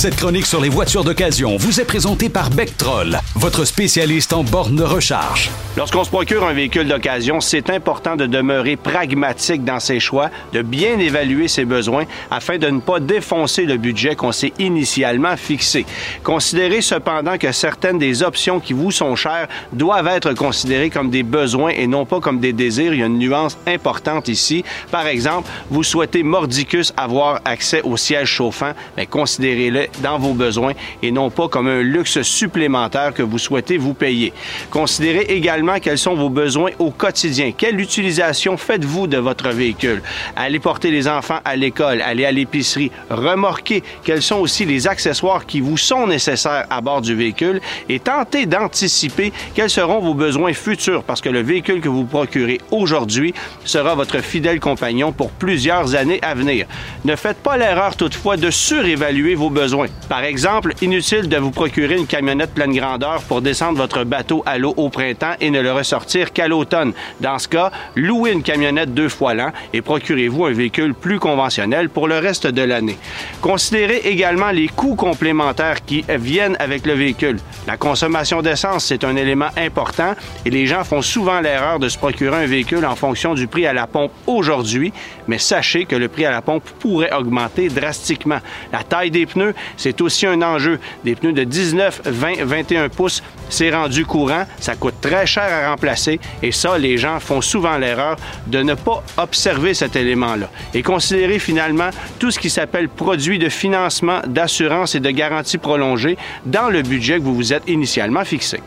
Cette 0.05 0.17
chronique 0.17 0.45
sur 0.45 0.62
les 0.62 0.69
voitures 0.69 1.03
d'occasion 1.03 1.57
vous 1.57 1.81
est 1.81 1.83
présentée 1.83 2.29
par 2.29 2.51
Bectrol, 2.51 3.17
votre 3.33 3.65
spécialiste 3.65 4.33
en 4.33 4.43
bornes 4.43 4.75
de 4.75 4.83
recharge. 4.83 5.50
Lorsqu'on 5.77 6.03
se 6.03 6.12
procure 6.12 6.45
un 6.45 6.53
véhicule 6.53 6.88
d'occasion, 6.88 7.41
c'est 7.41 7.71
important 7.71 8.15
de 8.15 8.27
demeurer 8.27 8.75
pragmatique 8.75 9.65
dans 9.65 9.79
ses 9.79 10.00
choix, 10.00 10.29
de 10.53 10.62
bien 10.62 11.00
évaluer 11.00 11.47
ses 11.47 11.65
besoins 11.65 12.05
afin 12.29 12.59
de 12.59 12.67
ne 12.67 12.81
pas 12.81 13.00
défoncer 13.00 13.65
le 13.65 13.77
budget 13.77 14.15
qu'on 14.15 14.31
s'est 14.31 14.53
initialement 14.59 15.35
fixé. 15.38 15.88
Considérez 16.24 16.81
cependant 16.81 17.39
que 17.39 17.51
certaines 17.51 17.97
des 17.97 18.21
options 18.21 18.59
qui 18.59 18.74
vous 18.74 18.91
sont 18.91 19.15
chères 19.15 19.47
doivent 19.74 20.07
être 20.07 20.33
considérées 20.33 20.91
comme 20.91 21.09
des 21.09 21.24
besoins 21.24 21.71
et 21.71 21.88
non 21.88 22.05
pas 22.05 22.19
comme 22.19 22.39
des 22.39 22.53
désirs. 22.53 22.93
Il 22.93 23.00
y 23.00 23.03
a 23.03 23.07
une 23.07 23.17
nuance 23.17 23.57
importante 23.65 24.27
ici. 24.27 24.63
Par 24.91 25.07
exemple, 25.07 25.50
vous 25.71 25.81
souhaitez 25.81 26.21
mordicus 26.21 26.93
avoir 26.95 27.41
accès 27.43 27.81
au 27.81 27.97
siège 27.97 28.29
chauffant, 28.29 28.74
mais 28.95 29.07
considérez-le 29.07 29.88
dans 30.01 30.17
vos 30.17 30.33
besoins 30.33 30.73
et 31.01 31.11
non 31.11 31.29
pas 31.29 31.47
comme 31.47 31.67
un 31.67 31.81
luxe 31.81 32.21
supplémentaire 32.21 33.13
que 33.13 33.23
vous 33.23 33.37
souhaitez 33.37 33.77
vous 33.77 33.93
payer. 33.93 34.33
Considérez 34.69 35.25
également 35.29 35.79
quels 35.79 35.97
sont 35.97 36.15
vos 36.15 36.29
besoins 36.29 36.71
au 36.79 36.91
quotidien. 36.91 37.51
Quelle 37.57 37.79
utilisation 37.79 38.57
faites-vous 38.57 39.07
de 39.07 39.17
votre 39.17 39.49
véhicule? 39.49 40.01
Allez 40.35 40.59
porter 40.59 40.91
les 40.91 41.07
enfants 41.07 41.39
à 41.45 41.55
l'école, 41.55 42.01
aller 42.01 42.25
à 42.25 42.31
l'épicerie, 42.31 42.91
remorquez 43.09 43.83
quels 44.03 44.21
sont 44.21 44.37
aussi 44.37 44.65
les 44.65 44.87
accessoires 44.87 45.45
qui 45.45 45.59
vous 45.59 45.77
sont 45.77 46.07
nécessaires 46.07 46.65
à 46.69 46.81
bord 46.81 47.01
du 47.01 47.15
véhicule? 47.15 47.61
Et 47.89 47.99
tentez 47.99 48.45
d'anticiper 48.45 49.31
quels 49.53 49.69
seront 49.69 49.99
vos 49.99 50.13
besoins 50.13 50.53
futurs 50.53 51.03
parce 51.03 51.21
que 51.21 51.29
le 51.29 51.41
véhicule 51.41 51.81
que 51.81 51.89
vous 51.89 52.05
procurez 52.05 52.59
aujourd'hui 52.71 53.33
sera 53.63 53.95
votre 53.95 54.19
fidèle 54.19 54.59
compagnon 54.59 55.11
pour 55.11 55.31
plusieurs 55.31 55.95
années 55.95 56.19
à 56.21 56.33
venir. 56.33 56.65
Ne 57.03 57.15
faites 57.15 57.37
pas 57.37 57.57
l'erreur 57.57 57.95
toutefois 57.95 58.37
de 58.37 58.49
surévaluer 58.49 59.35
vos 59.35 59.49
besoins. 59.49 59.75
Par 60.10 60.24
exemple, 60.24 60.74
inutile 60.82 61.27
de 61.27 61.38
vous 61.38 61.51
procurer 61.51 61.96
une 61.98 62.08
camionnette 62.08 62.53
pleine 62.53 62.74
grandeur 62.74 63.22
pour 63.24 63.41
descendre 63.41 63.77
votre 63.77 64.03
bateau 64.03 64.44
à 64.46 64.58
l'eau 64.58 64.74
au 64.77 64.89
printemps 64.89 65.36
et 65.41 65.50
ne 65.50 65.62
le 65.62 65.72
ressortir 65.72 66.32
qu'à 66.32 66.48
l'automne. 66.48 66.94
Dans 67.20 67.39
ce 67.39 67.48
cas, 67.48 67.72
louez 67.96 68.32
une 68.32 68.44
camionnette 68.44 68.94
deux 68.94 69.10
fois 69.10 69.34
l'an 69.34 69.51
et 69.74 69.82
procurez-vous 69.82 70.46
un 70.46 70.51
véhicule 70.51 70.94
plus 70.94 71.20
conventionnel 71.20 71.89
pour 71.89 72.08
le 72.08 72.17
reste 72.17 72.48
de 72.48 72.62
l'année. 72.62 72.98
Considérez 73.41 74.01
également 74.05 74.51
les 74.51 74.67
coûts 74.67 74.96
complémentaires 74.96 75.84
qui 75.84 76.05
viennent 76.08 76.55
avec 76.60 76.86
le 76.86 76.94
véhicule. 76.94 77.38
La 77.67 77.77
consommation 77.77 78.41
d'essence, 78.41 78.86
c'est 78.86 79.03
un 79.03 79.15
élément 79.15 79.50
important 79.58 80.13
et 80.46 80.50
les 80.50 80.67
gens 80.67 80.84
font 80.84 81.01
souvent 81.01 81.41
l'erreur 81.41 81.79
de 81.79 81.89
se 81.89 81.98
procurer 81.98 82.44
un 82.44 82.48
véhicule 82.48 82.86
en 82.86 82.96
fonction 82.96 83.34
du 83.34 83.48
prix 83.48 83.65
à 83.65 83.74
la 83.74 83.88
pompe 83.88 84.12
aujourd'hui, 84.27 84.94
mais 85.27 85.39
sachez 85.39 85.86
que 85.86 85.96
le 85.96 86.08
prix 86.08 86.25
à 86.25 86.32
la 86.32 86.41
pompe 86.41 86.63
pourrait 86.79 87.13
augmenter 87.13 87.70
drastiquement. 87.70 88.39
La 88.72 88.84
taille 88.84 89.12
des 89.12 89.25
pneus, 89.25 89.53
c'est 89.77 90.01
aussi 90.01 90.25
un 90.25 90.41
enjeu. 90.41 90.79
Des 91.03 91.15
pneus 91.15 91.34
de 91.34 91.43
19, 91.43 92.01
20, 92.05 92.43
21 92.43 92.89
pouces, 92.89 93.24
c'est 93.50 93.74
rendu 93.74 94.05
courant, 94.05 94.45
ça 94.60 94.75
coûte 94.75 94.95
très 95.01 95.25
cher 95.25 95.43
à 95.43 95.69
remplacer 95.69 96.19
et 96.41 96.51
ça, 96.51 96.77
les 96.77 96.98
gens 96.98 97.19
font 97.19 97.41
souvent 97.41 97.77
l'erreur 97.77 98.17
de 98.48 98.62
ne 98.62 98.74
pas 98.74 99.03
observer 99.17 99.74
cet 99.74 99.95
élément-là 99.95 100.50
et 100.74 100.81
considérer 100.81 101.39
finalement 101.39 101.89
tout 102.19 102.31
ce 102.31 102.39
qui 102.39 102.50
s'appelle 102.50 102.89
produit 102.89 103.39
de 103.39 103.50
financement, 103.50 104.22
d'assurance 104.25 104.95
et 104.95 105.00
de 105.00 105.12
garantie 105.12 105.57
prolongée 105.57 106.17
dans 106.45 106.69
le 106.69 106.81
budget 106.81 107.19
que 107.19 107.24
vous 107.24 107.36
vous 107.36 107.53
êtes 107.53 107.67
initialement 107.67 108.25
fixé. 108.25 108.62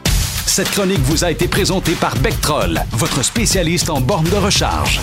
Cette 0.47 0.71
chronique 0.71 1.01
vous 1.01 1.25
a 1.25 1.31
été 1.31 1.47
présentée 1.47 1.93
par 1.93 2.17
Bectrol, 2.17 2.81
votre 2.93 3.23
spécialiste 3.23 3.91
en 3.91 4.01
bornes 4.01 4.29
de 4.29 4.37
recharge. 4.37 5.01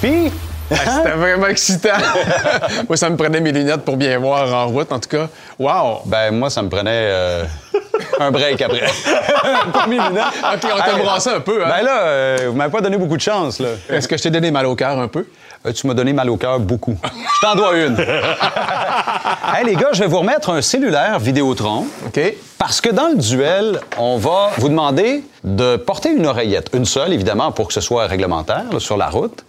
Puis, 0.00 0.30
Ah, 0.70 0.76
C'était 0.96 1.16
vraiment 1.16 1.46
excitant. 1.46 1.90
Moi, 2.88 2.96
ça 2.96 3.08
me 3.10 3.16
prenait 3.16 3.40
mes 3.40 3.52
lunettes 3.52 3.84
pour 3.84 3.96
bien 3.96 4.18
voir 4.18 4.52
en 4.52 4.68
route, 4.68 4.90
en 4.92 4.98
tout 4.98 5.08
cas. 5.08 5.28
Wow! 5.58 6.02
ben 6.06 6.32
moi, 6.32 6.50
ça 6.50 6.62
me 6.62 6.68
prenait 6.68 6.90
euh, 6.90 7.44
un 8.20 8.30
break 8.30 8.60
après. 8.60 8.80
Pas 9.72 9.86
mes 9.86 9.96
lunettes. 9.96 10.24
OK, 10.54 10.70
on 10.74 10.78
t'a 10.78 10.96
brassé 10.96 11.30
un 11.30 11.40
peu, 11.40 11.64
hein? 11.64 11.68
Ben 11.68 11.84
là, 11.84 12.00
euh, 12.02 12.36
vous 12.48 12.56
m'avez 12.56 12.70
pas 12.70 12.80
donné 12.80 12.96
beaucoup 12.96 13.16
de 13.16 13.22
chance, 13.22 13.58
là. 13.58 13.68
Est-ce 13.88 14.08
que 14.08 14.16
je 14.16 14.24
t'ai 14.24 14.30
donné 14.30 14.50
mal 14.50 14.66
au 14.66 14.74
cœur 14.74 14.98
un 14.98 15.08
peu? 15.08 15.26
Euh, 15.66 15.72
tu 15.72 15.86
m'as 15.86 15.94
donné 15.94 16.12
mal 16.12 16.28
au 16.30 16.36
cœur 16.36 16.60
beaucoup. 16.60 16.96
Je 17.02 17.40
t'en 17.40 17.54
dois 17.54 17.76
une. 17.76 17.96
hey, 19.54 19.64
les 19.64 19.74
gars, 19.74 19.90
je 19.92 20.00
vais 20.00 20.08
vous 20.08 20.18
remettre 20.18 20.50
un 20.50 20.62
cellulaire 20.62 21.18
Vidéotron. 21.18 21.86
OK. 22.06 22.20
Parce 22.58 22.80
que 22.80 22.90
dans 22.90 23.08
le 23.08 23.16
duel, 23.16 23.80
on 23.98 24.16
va 24.16 24.50
vous 24.58 24.68
demander 24.68 25.24
de 25.44 25.76
porter 25.76 26.10
une 26.10 26.26
oreillette, 26.26 26.70
une 26.74 26.84
seule 26.84 27.12
évidemment 27.12 27.52
pour 27.52 27.68
que 27.68 27.74
ce 27.74 27.80
soit 27.80 28.06
réglementaire 28.06 28.64
là, 28.72 28.80
sur 28.80 28.96
la 28.96 29.08
route. 29.08 29.44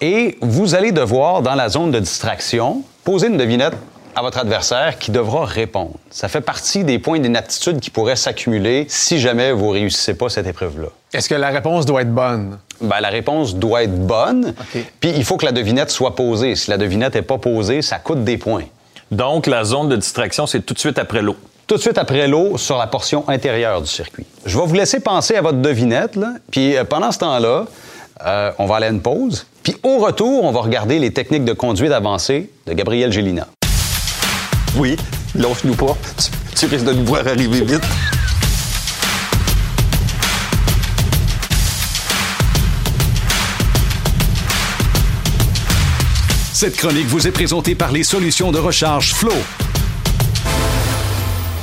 Et 0.00 0.38
vous 0.40 0.74
allez 0.74 0.92
devoir, 0.92 1.42
dans 1.42 1.54
la 1.54 1.68
zone 1.68 1.90
de 1.90 1.98
distraction, 1.98 2.82
poser 3.02 3.26
une 3.26 3.36
devinette 3.36 3.74
à 4.14 4.22
votre 4.22 4.38
adversaire 4.38 4.98
qui 4.98 5.10
devra 5.10 5.44
répondre. 5.44 5.94
Ça 6.10 6.28
fait 6.28 6.40
partie 6.40 6.84
des 6.84 6.98
points 6.98 7.18
d'inaptitude 7.18 7.80
qui 7.80 7.90
pourraient 7.90 8.16
s'accumuler 8.16 8.86
si 8.88 9.18
jamais 9.18 9.52
vous 9.52 9.70
réussissez 9.70 10.14
pas 10.14 10.28
cette 10.28 10.46
épreuve-là. 10.46 10.88
Est-ce 11.12 11.28
que 11.28 11.34
la 11.34 11.48
réponse 11.48 11.86
doit 11.86 12.02
être 12.02 12.12
bonne? 12.12 12.58
Ben, 12.80 13.00
la 13.00 13.08
réponse 13.08 13.56
doit 13.56 13.82
être 13.82 13.98
bonne. 13.98 14.54
Puis 15.00 15.10
il 15.10 15.24
faut 15.24 15.36
que 15.36 15.46
la 15.46 15.52
devinette 15.52 15.90
soit 15.90 16.14
posée. 16.14 16.54
Si 16.54 16.70
la 16.70 16.76
devinette 16.76 17.14
n'est 17.14 17.22
pas 17.22 17.38
posée, 17.38 17.82
ça 17.82 17.98
coûte 17.98 18.24
des 18.24 18.38
points. 18.38 18.64
Donc, 19.10 19.46
la 19.46 19.64
zone 19.64 19.88
de 19.88 19.96
distraction, 19.96 20.46
c'est 20.46 20.60
tout 20.60 20.74
de 20.74 20.78
suite 20.78 20.98
après 20.98 21.22
l'eau. 21.22 21.36
Tout 21.66 21.76
de 21.76 21.80
suite 21.80 21.98
après 21.98 22.28
l'eau 22.28 22.56
sur 22.56 22.78
la 22.78 22.86
portion 22.86 23.28
intérieure 23.28 23.82
du 23.82 23.88
circuit. 23.88 24.26
Je 24.46 24.58
vais 24.58 24.66
vous 24.66 24.74
laisser 24.74 25.00
penser 25.00 25.36
à 25.36 25.42
votre 25.42 25.58
devinette. 25.58 26.16
Là. 26.16 26.34
Puis 26.50 26.76
euh, 26.76 26.84
pendant 26.84 27.10
ce 27.10 27.18
temps-là, 27.18 27.66
euh, 28.24 28.52
on 28.58 28.66
va 28.66 28.76
aller 28.76 28.86
à 28.86 28.90
une 28.90 29.02
pause. 29.02 29.46
Puis 29.68 29.76
au 29.82 29.98
retour, 29.98 30.44
on 30.44 30.50
va 30.50 30.62
regarder 30.62 30.98
les 30.98 31.12
techniques 31.12 31.44
de 31.44 31.52
conduite 31.52 31.92
avancée 31.92 32.48
de 32.66 32.72
Gabriel 32.72 33.12
Gélina. 33.12 33.46
Oui, 34.78 34.96
lâche-nous 35.34 35.74
pas. 35.74 35.94
Tu, 36.16 36.56
tu 36.56 36.64
risques 36.64 36.86
de 36.86 36.94
nous 36.94 37.04
voir 37.04 37.28
arriver 37.28 37.60
vite. 37.60 37.82
Cette 46.54 46.78
chronique 46.78 47.08
vous 47.08 47.28
est 47.28 47.32
présentée 47.32 47.74
par 47.74 47.92
les 47.92 48.04
solutions 48.04 48.50
de 48.50 48.58
recharge 48.58 49.12
Flow. 49.12 49.34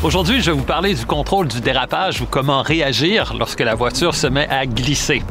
Aujourd'hui, 0.03 0.39
je 0.41 0.51
vais 0.51 0.57
vous 0.57 0.63
parler 0.63 0.93
du 0.93 1.07
contrôle 1.07 1.47
du 1.47 1.59
dérapage 1.59 2.21
ou 2.21 2.27
comment 2.29 2.61
réagir 2.61 3.33
lorsque 3.39 3.61
la 3.61 3.73
voiture 3.73 4.13
se 4.13 4.27
met 4.27 4.47
à 4.49 4.67
glisser. 4.67 5.23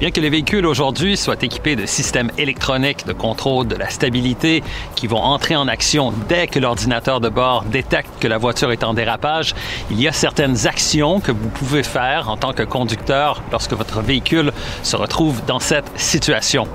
Bien 0.00 0.10
que 0.10 0.20
les 0.22 0.30
véhicules 0.30 0.64
aujourd'hui 0.64 1.18
soient 1.18 1.42
équipés 1.42 1.76
de 1.76 1.84
systèmes 1.84 2.30
électroniques 2.38 3.06
de 3.06 3.12
contrôle 3.12 3.68
de 3.68 3.76
la 3.76 3.90
stabilité 3.90 4.62
qui 4.94 5.06
vont 5.06 5.18
entrer 5.18 5.56
en 5.56 5.68
action 5.68 6.14
dès 6.26 6.46
que 6.46 6.58
l'ordinateur 6.58 7.20
de 7.20 7.28
bord 7.28 7.64
détecte 7.64 8.08
que 8.18 8.26
la 8.26 8.38
voiture 8.38 8.72
est 8.72 8.82
en 8.82 8.94
dérapage, 8.94 9.54
il 9.90 10.00
y 10.00 10.08
a 10.08 10.12
certaines 10.12 10.66
actions 10.66 11.20
que 11.20 11.32
vous 11.32 11.50
pouvez 11.50 11.82
faire 11.82 12.30
en 12.30 12.38
tant 12.38 12.54
que 12.54 12.62
conducteur 12.62 13.42
lorsque 13.52 13.74
votre 13.74 14.00
véhicule 14.00 14.52
se 14.82 14.96
retrouve 14.96 15.44
dans 15.46 15.60
cette 15.60 15.92
situation. 16.00 16.66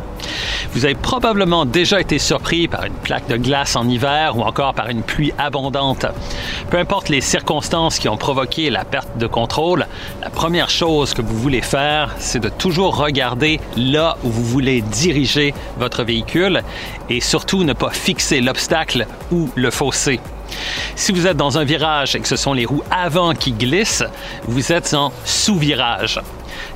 Vous 0.74 0.86
avez 0.86 0.96
probablement 0.96 1.66
déjà 1.66 2.02
été 2.02 2.20
surpris 2.20 2.68
par 2.68 2.86
une 2.86 2.94
plaque 2.94 3.28
de 3.28 3.38
glace 3.38 3.76
en 3.76 3.88
hiver 3.88 4.38
ou 4.38 4.42
encore 4.42 4.74
par 4.74 4.90
une 4.90 5.04
pluie 5.04 5.34
abondante. 5.38 6.06
Peu 6.70 6.78
importe 6.78 7.10
les 7.10 7.22
circonstances 7.22 8.00
qui 8.00 8.10
ont 8.10 8.18
provoqué 8.18 8.70
la 8.70 8.86
perte 8.86 9.18
de 9.18 9.28
contrôle, 9.28 9.88
la 10.22 10.30
première 10.30 10.70
chose 10.70 11.14
que 11.14 11.22
vous 11.22 11.38
voulez 11.38 11.62
faire, 11.62 12.16
c'est 12.20 12.40
de 12.40 12.50
toujours 12.50 12.98
regarder 12.98 13.60
là 13.78 14.18
où 14.24 14.30
vous 14.30 14.44
voulez 14.44 14.82
diriger 14.82 15.54
votre 15.78 16.04
véhicule 16.04 16.62
et 17.10 17.22
surtout 17.22 17.64
ne 17.64 17.74
pas 17.74 17.92
fixer 17.92 18.42
l'obstacle 18.42 19.08
ou 19.32 19.50
le 19.56 19.72
fossé. 19.72 20.20
Si 20.96 21.12
vous 21.12 21.28
êtes 21.28 21.38
dans 21.38 21.58
un 21.58 21.64
virage 21.64 22.16
et 22.16 22.20
que 22.20 22.28
ce 22.28 22.36
sont 22.36 22.54
les 22.54 22.66
roues 22.66 22.84
avant 22.92 23.34
qui 23.34 23.52
glissent, 23.52 24.04
vous 24.48 24.72
êtes 24.72 24.94
en 24.94 25.12
sous-virage. 25.26 26.22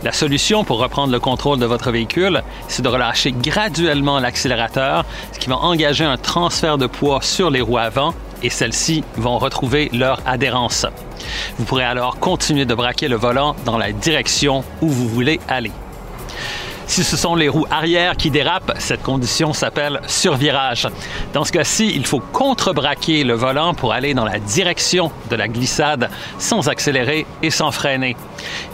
La 0.04 0.12
solution 0.12 0.64
pour 0.64 0.80
reprendre 0.80 1.12
le 1.12 1.20
contrôle 1.20 1.60
de 1.60 1.66
votre 1.66 1.92
véhicule, 1.92 2.44
c'est 2.68 2.82
de 2.82 2.88
relâcher 2.88 3.32
graduellement 3.32 4.20
l'accélérateur, 4.20 5.06
ce 5.34 5.40
qui 5.40 5.50
va 5.50 5.58
engager 5.58 6.06
un 6.06 6.18
transfert 6.18 6.78
de 6.78 6.88
poids 6.88 7.22
sur 7.22 7.50
les 7.50 7.62
roues 7.62 7.78
avant 7.78 8.14
et 8.42 8.50
celles-ci 8.50 9.04
vont 9.18 9.38
retrouver 9.38 9.90
leur 9.94 10.22
adhérence. 10.26 10.86
Vous 11.58 11.66
pourrez 11.66 11.84
alors 11.84 12.20
continuer 12.20 12.66
de 12.66 12.74
braquer 12.74 13.08
le 13.08 13.18
volant 13.18 13.56
dans 13.66 13.78
la 13.78 13.92
direction 13.92 14.64
où 14.82 14.88
vous 14.88 15.08
voulez 15.08 15.40
aller. 15.48 15.72
Si 16.90 17.04
ce 17.04 17.16
sont 17.16 17.36
les 17.36 17.50
roues 17.50 17.68
arrière 17.70 18.18
qui 18.18 18.32
dérapent, 18.32 18.74
cette 18.80 19.04
condition 19.04 19.54
s'appelle 19.54 20.02
survirage. 20.08 20.88
Dans 21.34 21.46
ce 21.46 21.52
cas-ci, 21.52 21.92
il 21.96 22.04
faut 22.04 22.20
contrebraquer 22.20 23.24
le 23.24 23.36
volant 23.36 23.76
pour 23.76 23.94
aller 23.94 24.16
dans 24.16 24.26
la 24.26 24.40
direction 24.40 25.12
de 25.30 25.36
la 25.36 25.48
glissade 25.48 26.10
sans 26.40 26.68
accélérer 26.68 27.28
et 27.44 27.52
sans 27.52 27.70
freiner. 27.70 28.18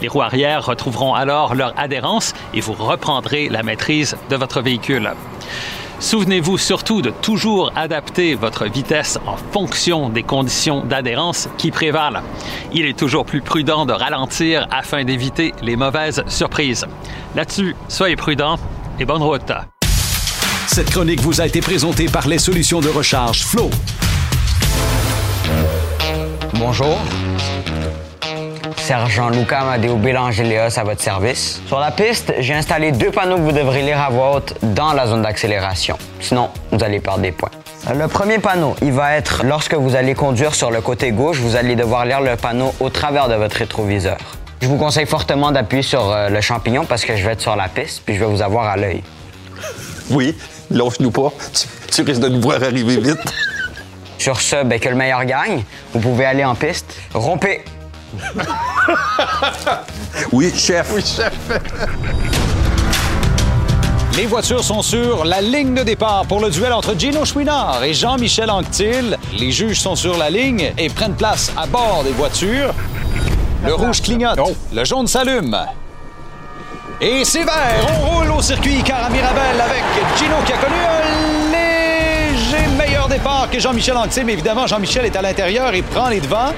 Les 0.00 0.08
roues 0.08 0.22
arrière 0.22 0.64
retrouveront 0.64 1.12
alors 1.12 1.54
leur 1.54 1.74
adhérence 1.78 2.32
et 2.54 2.62
vous 2.62 2.72
reprendrez 2.72 3.50
la 3.50 3.62
maîtrise 3.62 4.16
de 4.30 4.36
votre 4.36 4.62
véhicule. 4.62 5.12
Souvenez-vous 5.98 6.58
surtout 6.58 7.00
de 7.00 7.10
toujours 7.10 7.72
adapter 7.74 8.34
votre 8.34 8.66
vitesse 8.66 9.18
en 9.26 9.36
fonction 9.36 10.08
des 10.08 10.22
conditions 10.22 10.84
d'adhérence 10.84 11.48
qui 11.56 11.70
prévalent. 11.70 12.22
Il 12.72 12.84
est 12.84 12.98
toujours 12.98 13.24
plus 13.24 13.40
prudent 13.40 13.86
de 13.86 13.92
ralentir 13.92 14.68
afin 14.70 15.04
d'éviter 15.04 15.54
les 15.62 15.76
mauvaises 15.76 16.22
surprises. 16.28 16.86
Là-dessus, 17.34 17.74
soyez 17.88 18.16
prudents 18.16 18.58
et 19.00 19.04
bonne 19.04 19.22
route. 19.22 19.52
Cette 20.66 20.90
chronique 20.90 21.20
vous 21.20 21.40
a 21.40 21.46
été 21.46 21.60
présentée 21.60 22.06
par 22.06 22.28
les 22.28 22.38
solutions 22.38 22.80
de 22.80 22.88
recharge 22.88 23.44
Flow. 23.46 23.70
Bonjour. 26.54 26.98
Sergent 28.86 29.30
Luca 29.30 29.62
Amadeo 29.62 29.96
Bélanger-Léos 29.96 30.78
à 30.78 30.84
votre 30.84 31.00
service. 31.00 31.60
Sur 31.66 31.80
la 31.80 31.90
piste, 31.90 32.32
j'ai 32.38 32.54
installé 32.54 32.92
deux 32.92 33.10
panneaux 33.10 33.34
que 33.34 33.40
vous 33.40 33.50
devrez 33.50 33.82
lire 33.82 34.00
à 34.00 34.10
voix 34.10 34.36
haute 34.36 34.54
dans 34.62 34.92
la 34.92 35.08
zone 35.08 35.22
d'accélération. 35.22 35.98
Sinon, 36.20 36.50
vous 36.70 36.84
allez 36.84 37.00
perdre 37.00 37.18
des 37.18 37.32
points. 37.32 37.50
Le 37.92 38.06
premier 38.06 38.38
panneau, 38.38 38.76
il 38.82 38.92
va 38.92 39.16
être 39.16 39.42
lorsque 39.44 39.74
vous 39.74 39.96
allez 39.96 40.14
conduire 40.14 40.54
sur 40.54 40.70
le 40.70 40.80
côté 40.82 41.10
gauche, 41.10 41.38
vous 41.38 41.56
allez 41.56 41.74
devoir 41.74 42.04
lire 42.04 42.20
le 42.20 42.36
panneau 42.36 42.72
au 42.78 42.88
travers 42.88 43.28
de 43.28 43.34
votre 43.34 43.56
rétroviseur. 43.56 44.18
Je 44.62 44.68
vous 44.68 44.76
conseille 44.76 45.06
fortement 45.06 45.50
d'appuyer 45.50 45.82
sur 45.82 46.12
euh, 46.12 46.28
le 46.28 46.40
champignon 46.40 46.84
parce 46.84 47.04
que 47.04 47.16
je 47.16 47.26
vais 47.26 47.32
être 47.32 47.40
sur 47.40 47.56
la 47.56 47.66
piste 47.66 48.02
puis 48.06 48.14
je 48.14 48.20
vais 48.20 48.30
vous 48.30 48.40
avoir 48.40 48.68
à 48.68 48.76
l'œil. 48.76 49.02
Oui, 50.10 50.36
lâche-nous 50.70 51.10
pas. 51.10 51.32
Tu, 51.52 51.66
tu 51.90 52.02
risques 52.02 52.20
de 52.20 52.28
nous 52.28 52.40
voir 52.40 52.62
arriver 52.62 52.98
vite. 52.98 53.34
Sur 54.16 54.40
ce, 54.40 54.62
ben, 54.62 54.78
que 54.78 54.88
le 54.88 54.94
meilleur 54.94 55.24
gagne. 55.24 55.64
Vous 55.92 55.98
pouvez 55.98 56.24
aller 56.24 56.44
en 56.44 56.54
piste. 56.54 56.96
Rompez. 57.14 57.64
Oui, 60.32 60.50
chef. 60.54 60.90
Oui, 60.94 61.02
chef. 61.02 61.32
Les 64.16 64.24
voitures 64.24 64.64
sont 64.64 64.80
sur 64.80 65.26
la 65.26 65.42
ligne 65.42 65.74
de 65.74 65.82
départ 65.82 66.24
pour 66.26 66.40
le 66.40 66.48
duel 66.48 66.72
entre 66.72 66.98
Gino 66.98 67.26
Chouinard 67.26 67.84
et 67.84 67.92
Jean-Michel 67.92 68.50
Anctil. 68.50 69.18
Les 69.38 69.52
juges 69.52 69.78
sont 69.80 69.94
sur 69.94 70.16
la 70.16 70.30
ligne 70.30 70.72
et 70.78 70.88
prennent 70.88 71.16
place 71.16 71.52
à 71.54 71.66
bord 71.66 72.02
des 72.02 72.12
voitures. 72.12 72.72
Le 73.66 73.74
rouge 73.74 74.00
clignote, 74.00 74.38
le 74.72 74.84
jaune 74.84 75.06
s'allume. 75.06 75.54
Et 77.00 77.24
c'est 77.26 77.44
vert, 77.44 77.86
on 77.90 78.06
roule 78.06 78.30
au 78.30 78.40
circuit 78.40 78.82
car 78.82 79.04
à 79.04 79.10
Mirabel 79.10 79.60
avec 79.60 79.82
Gino 80.16 80.36
qui 80.46 80.52
a 80.54 80.56
connu 80.56 80.76
un 80.76 81.52
léger 81.52 82.66
meilleur 82.78 83.06
départ 83.08 83.50
que 83.50 83.60
Jean-Michel 83.60 83.98
Anctil. 83.98 84.24
Mais 84.24 84.32
évidemment, 84.32 84.66
Jean-Michel 84.66 85.04
est 85.04 85.14
à 85.16 85.20
l'intérieur 85.20 85.74
et 85.74 85.82
prend 85.82 86.08
les 86.08 86.20
devants. 86.20 86.54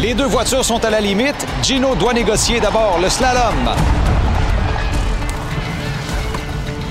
Les 0.00 0.14
deux 0.14 0.24
voitures 0.24 0.64
sont 0.64 0.82
à 0.82 0.88
la 0.88 0.98
limite. 0.98 1.46
Gino 1.62 1.94
doit 1.94 2.14
négocier 2.14 2.58
d'abord 2.58 2.98
le 3.02 3.10
slalom. 3.10 3.68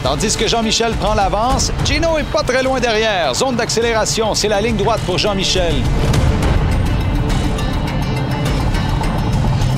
Tandis 0.04 0.38
que 0.38 0.48
Jean-Michel 0.48 0.94
prend 0.94 1.16
l'avance, 1.16 1.72
Gino 1.86 2.20
est 2.20 2.32
pas 2.32 2.44
très 2.44 2.62
loin 2.62 2.80
derrière. 2.80 3.34
Zone 3.34 3.56
d'accélération, 3.56 4.36
c'est 4.36 4.48
la 4.48 4.62
ligne 4.62 4.76
droite 4.76 5.02
pour 5.08 5.18
Jean-Michel. 5.18 5.74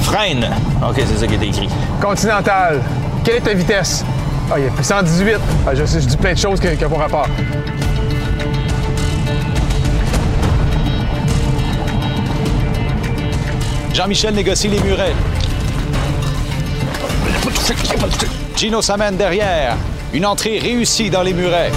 Freine. 0.01 0.49
OK, 0.85 0.95
c'est 0.97 1.17
ça 1.17 1.25
qui 1.25 1.35
est 1.35 1.47
écrit. 1.47 1.69
Continental. 2.01 2.81
Quelle 3.23 3.35
est 3.37 3.41
ta 3.41 3.53
vitesse? 3.53 4.03
Ah, 4.51 4.59
il 4.59 4.65
y 4.65 4.67
a 4.67 4.83
118. 4.83 5.37
Ah, 5.65 5.73
je, 5.73 5.85
sais, 5.85 6.01
je 6.01 6.07
dis 6.07 6.17
plein 6.17 6.33
de 6.33 6.37
choses 6.37 6.59
qui 6.59 6.67
n'ont 6.67 6.89
pas 6.89 6.97
rapport. 6.97 7.27
Jean-Michel 14.01 14.33
négocie 14.33 14.67
les 14.67 14.79
murets. 14.79 15.13
Gino 18.57 18.81
s'amène 18.81 19.15
derrière. 19.15 19.75
Une 20.11 20.25
entrée 20.25 20.57
réussie 20.57 21.11
dans 21.11 21.21
les 21.21 21.33
murets. 21.33 21.71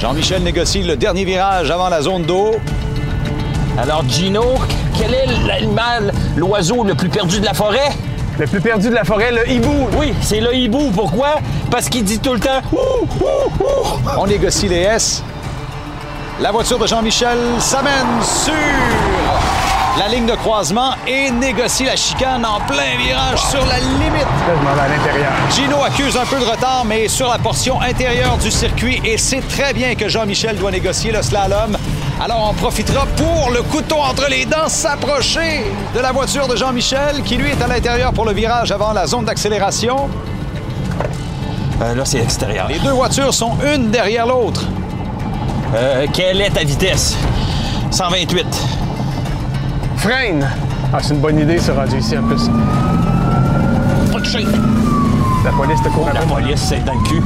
Jean-Michel 0.00 0.42
négocie 0.42 0.82
le 0.82 0.96
dernier 0.96 1.24
virage 1.24 1.70
avant 1.70 1.88
la 1.88 2.02
zone 2.02 2.24
d'eau. 2.24 2.56
Alors, 3.80 4.02
Gino, 4.08 4.56
quel 4.98 5.14
est 5.14 5.26
l'animal, 5.46 6.12
l'oiseau 6.34 6.82
le 6.82 6.96
plus 6.96 7.10
perdu 7.10 7.38
de 7.38 7.44
la 7.44 7.54
forêt? 7.54 7.92
Le 8.40 8.48
plus 8.48 8.60
perdu 8.60 8.88
de 8.88 8.94
la 8.94 9.04
forêt, 9.04 9.30
le 9.30 9.48
hibou. 9.48 9.86
Oui, 9.96 10.12
c'est 10.20 10.40
le 10.40 10.52
hibou. 10.52 10.90
Pourquoi? 10.90 11.36
Parce 11.70 11.88
qu'il 11.88 12.02
dit 12.02 12.18
tout 12.18 12.32
le 12.32 12.40
temps 12.40 12.60
Ouh, 12.72 13.06
ouh, 13.20 13.62
ouh. 13.62 14.18
On 14.18 14.26
négocie 14.26 14.66
les 14.66 14.80
S. 14.80 15.22
La 16.40 16.50
voiture 16.50 16.80
de 16.80 16.88
Jean-Michel 16.88 17.38
s'amène 17.60 18.20
sur 18.20 18.52
la 19.98 20.08
ligne 20.08 20.26
de 20.26 20.34
croisement 20.34 20.92
et 21.06 21.30
négocie 21.30 21.84
la 21.84 21.96
chicane 21.96 22.44
en 22.46 22.60
plein 22.60 22.96
virage 22.98 23.40
sur 23.50 23.64
la 23.66 23.78
limite. 23.80 24.22
Là, 24.22 24.54
je 24.56 24.64
m'en 24.64 24.74
vais 24.74 24.80
à 24.80 24.88
l'intérieur. 24.88 25.32
Gino 25.50 25.82
accuse 25.82 26.16
un 26.16 26.24
peu 26.24 26.38
de 26.38 26.44
retard, 26.44 26.84
mais 26.84 27.08
sur 27.08 27.28
la 27.28 27.38
portion 27.38 27.80
intérieure 27.80 28.36
du 28.38 28.50
circuit 28.50 29.00
et 29.04 29.18
sait 29.18 29.42
très 29.48 29.72
bien 29.72 29.94
que 29.96 30.08
Jean-Michel 30.08 30.56
doit 30.56 30.70
négocier 30.70 31.10
le 31.10 31.22
slalom. 31.22 31.76
Alors 32.20 32.48
on 32.50 32.54
profitera 32.54 33.06
pour 33.16 33.50
le 33.50 33.62
couteau 33.62 33.96
entre 33.96 34.28
les 34.28 34.44
dents 34.44 34.68
s'approcher 34.68 35.64
de 35.94 36.00
la 36.00 36.12
voiture 36.12 36.46
de 36.48 36.56
Jean-Michel 36.56 37.22
qui 37.24 37.36
lui 37.36 37.50
est 37.50 37.62
à 37.62 37.66
l'intérieur 37.66 38.12
pour 38.12 38.24
le 38.24 38.32
virage 38.32 38.70
avant 38.70 38.92
la 38.92 39.06
zone 39.06 39.24
d'accélération. 39.24 40.08
Euh, 41.80 41.94
là, 41.94 42.04
c'est 42.04 42.18
extérieur. 42.18 42.68
Les 42.68 42.78
deux 42.80 42.90
voitures 42.90 43.32
sont 43.32 43.56
une 43.74 43.90
derrière 43.90 44.26
l'autre. 44.26 44.62
Euh, 45.74 46.06
quelle 46.12 46.40
est 46.40 46.50
ta 46.50 46.64
vitesse? 46.64 47.16
128. 47.90 48.87
Freine. 49.98 50.46
Ah, 50.92 50.98
c'est 51.02 51.14
une 51.14 51.20
bonne 51.20 51.38
idée, 51.38 51.58
ce 51.58 51.70
rendu 51.72 51.98
ici, 51.98 52.16
en 52.16 52.22
plus. 52.22 52.48
Pas 54.12 54.20
touché. 54.20 54.46
La 55.44 55.50
police 55.52 55.82
te 55.82 55.88
court 55.88 56.08
La 56.12 56.20
après. 56.20 56.34
police, 56.42 56.60
c'est 56.60 56.84
dans 56.84 56.94
le 56.94 57.00
cul. 57.08 57.22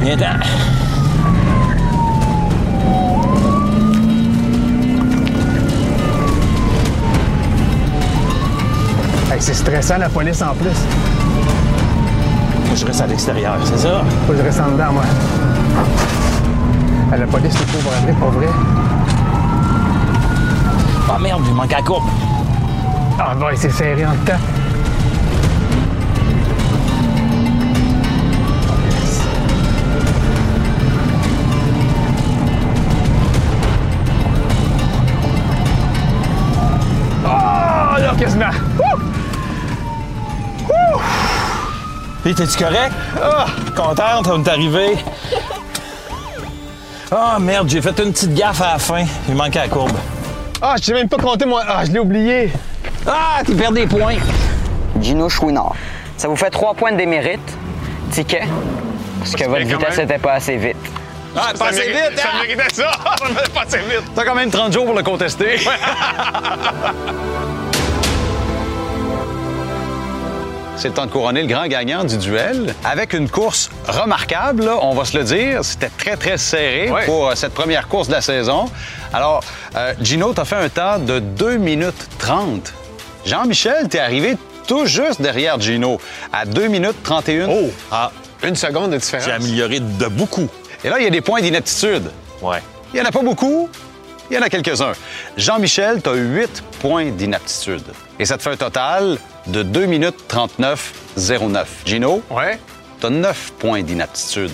Viens-t'en. 0.00 0.38
Hey, 9.32 9.40
c'est 9.40 9.54
stressant, 9.54 9.98
la 9.98 10.08
police, 10.08 10.40
en 10.42 10.54
plus. 10.54 10.70
Je 12.74 12.86
reste 12.86 13.00
à 13.00 13.06
l'extérieur, 13.06 13.56
c'est 13.64 13.78
ça? 13.78 14.02
Faut 14.26 14.32
que 14.32 14.38
je 14.38 14.42
reste 14.44 14.60
en 14.60 14.70
dedans, 14.72 14.92
moi. 14.92 15.02
La 17.18 17.26
police 17.26 17.54
te 17.54 17.58
court 17.72 17.92
après, 17.98 18.12
pas 18.12 18.26
vrai. 18.26 18.46
Ah 21.10 21.18
merde, 21.18 21.42
il 21.46 21.54
manque 21.54 21.72
à 21.72 21.80
courbe. 21.80 22.04
Ah, 23.18 23.34
bon, 23.34 23.46
c'est 23.56 23.70
serré 23.70 24.04
en 24.04 24.14
temps. 24.26 24.34
Oh, 37.24 37.98
là, 37.98 38.14
quasiment. 38.18 38.44
Puis, 42.22 42.34
t'es-tu 42.34 42.58
correct? 42.58 42.92
Ah, 43.22 43.46
contente, 43.74 44.28
on 44.30 44.42
est 44.44 44.48
arrivé. 44.48 44.98
Ah 47.10 47.38
merde, 47.40 47.70
j'ai 47.70 47.80
fait 47.80 47.98
une 48.00 48.12
petite 48.12 48.34
gaffe 48.34 48.60
à 48.60 48.72
la 48.72 48.78
fin. 48.78 49.06
Il 49.30 49.34
manquait 49.34 49.60
la 49.60 49.68
courbe. 49.68 49.96
Ah, 50.60 50.74
je 50.78 50.84
sais 50.84 50.92
même 50.92 51.08
pas 51.08 51.16
compter, 51.18 51.44
moi. 51.46 51.62
Ah, 51.66 51.84
je 51.84 51.92
l'ai 51.92 51.98
oublié. 52.00 52.50
Ah, 53.06 53.40
tu 53.46 53.54
perds 53.54 53.72
des 53.72 53.86
points. 53.86 54.16
Gino 55.00 55.28
Chouinard. 55.28 55.74
Ça 56.16 56.26
vous 56.28 56.36
fait 56.36 56.50
trois 56.50 56.74
points 56.74 56.92
de 56.92 56.96
démérite. 56.96 57.40
Ticket. 58.10 58.42
Parce 59.20 59.34
que 59.36 59.44
votre 59.44 59.64
vitesse 59.64 59.98
n'était 59.98 60.18
pas 60.18 60.32
assez 60.34 60.56
vite. 60.56 60.76
Ah, 61.36 61.50
Ça 61.52 61.64
passez 61.66 61.80
mérite- 61.86 62.10
vite! 62.10 62.18
Ça 62.18 62.28
méritait 62.42 62.74
ça. 62.74 62.90
Ça 63.18 63.28
méritait 63.28 63.50
pas 63.52 63.62
assez 63.62 63.78
vite. 63.78 64.02
T'as 64.14 64.24
quand 64.24 64.34
même 64.34 64.50
30 64.50 64.72
jours 64.72 64.86
pour 64.86 64.94
le 64.94 65.02
contester. 65.02 65.56
C'est 70.78 70.88
le 70.88 70.94
temps 70.94 71.06
de 71.06 71.10
couronner 71.10 71.42
le 71.42 71.48
grand 71.48 71.66
gagnant 71.66 72.04
du 72.04 72.16
duel 72.18 72.72
avec 72.84 73.12
une 73.12 73.28
course 73.28 73.68
remarquable, 73.88 74.64
là, 74.64 74.78
on 74.80 74.94
va 74.94 75.04
se 75.04 75.18
le 75.18 75.24
dire. 75.24 75.64
C'était 75.64 75.90
très, 75.90 76.16
très 76.16 76.38
serré 76.38 76.88
pour 77.04 77.28
euh, 77.28 77.34
cette 77.34 77.52
première 77.52 77.88
course 77.88 78.06
de 78.06 78.12
la 78.12 78.20
saison. 78.20 78.66
Alors, 79.12 79.42
euh, 79.76 79.92
Gino, 80.00 80.32
t'as 80.32 80.44
fait 80.44 80.54
un 80.56 80.68
temps 80.68 81.00
de 81.00 81.18
2 81.18 81.56
minutes 81.56 82.08
30. 82.20 82.72
Jean-Michel, 83.26 83.88
t'es 83.88 83.98
arrivé 83.98 84.36
tout 84.68 84.86
juste 84.86 85.20
derrière 85.20 85.60
Gino 85.60 86.00
à 86.32 86.46
2 86.46 86.68
minutes 86.68 87.02
31. 87.02 87.48
Oh! 87.50 87.70
Ah, 87.90 88.12
Une 88.44 88.54
seconde 88.54 88.92
de 88.92 88.98
différence. 88.98 89.26
j'ai 89.26 89.32
amélioré 89.32 89.80
de 89.80 90.06
beaucoup. 90.06 90.48
Et 90.84 90.90
là, 90.90 90.96
il 91.00 91.04
y 91.04 91.08
a 91.08 91.10
des 91.10 91.22
points 91.22 91.40
d'inaptitude. 91.40 92.08
Ouais. 92.40 92.62
Il 92.94 93.00
n'y 93.00 93.04
en 93.04 93.08
a 93.08 93.12
pas 93.12 93.22
beaucoup, 93.22 93.68
Il 94.30 94.36
y 94.36 94.38
en 94.38 94.42
a 94.42 94.48
quelques-uns. 94.48 94.92
Jean-Michel, 95.36 96.02
tu 96.02 96.08
as 96.08 96.14
8 96.14 96.62
points 96.80 97.06
d'inaptitude. 97.10 97.82
Et 98.20 98.24
ça 98.24 98.36
te 98.36 98.42
fait 98.44 98.50
un 98.52 98.56
total 98.56 99.18
de 99.48 99.62
2 99.62 99.86
minutes 99.86 100.28
39 100.28 100.92
09. 101.16 101.68
Gino? 101.84 102.22
Ouais. 102.30 102.58
Tu 103.00 103.06
as 103.06 103.10
9 103.10 103.52
points 103.58 103.82
d'inaptitude. 103.82 104.52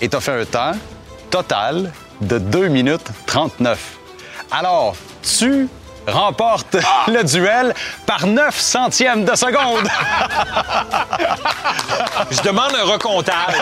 Et 0.00 0.08
tu 0.08 0.16
as 0.16 0.20
fait 0.20 0.40
un 0.40 0.44
temps 0.44 0.72
total 1.30 1.92
de 2.20 2.38
2 2.38 2.68
minutes 2.68 3.06
39. 3.26 3.78
Alors, 4.50 4.94
tu 5.22 5.68
remportes 6.06 6.76
le 7.06 7.22
duel 7.24 7.74
par 8.06 8.26
9 8.26 8.58
centièmes 8.58 9.24
de 9.24 9.34
seconde. 9.34 9.88
Je 12.30 12.42
demande 12.42 12.72
un 12.74 12.84
recomptage. 12.84 13.54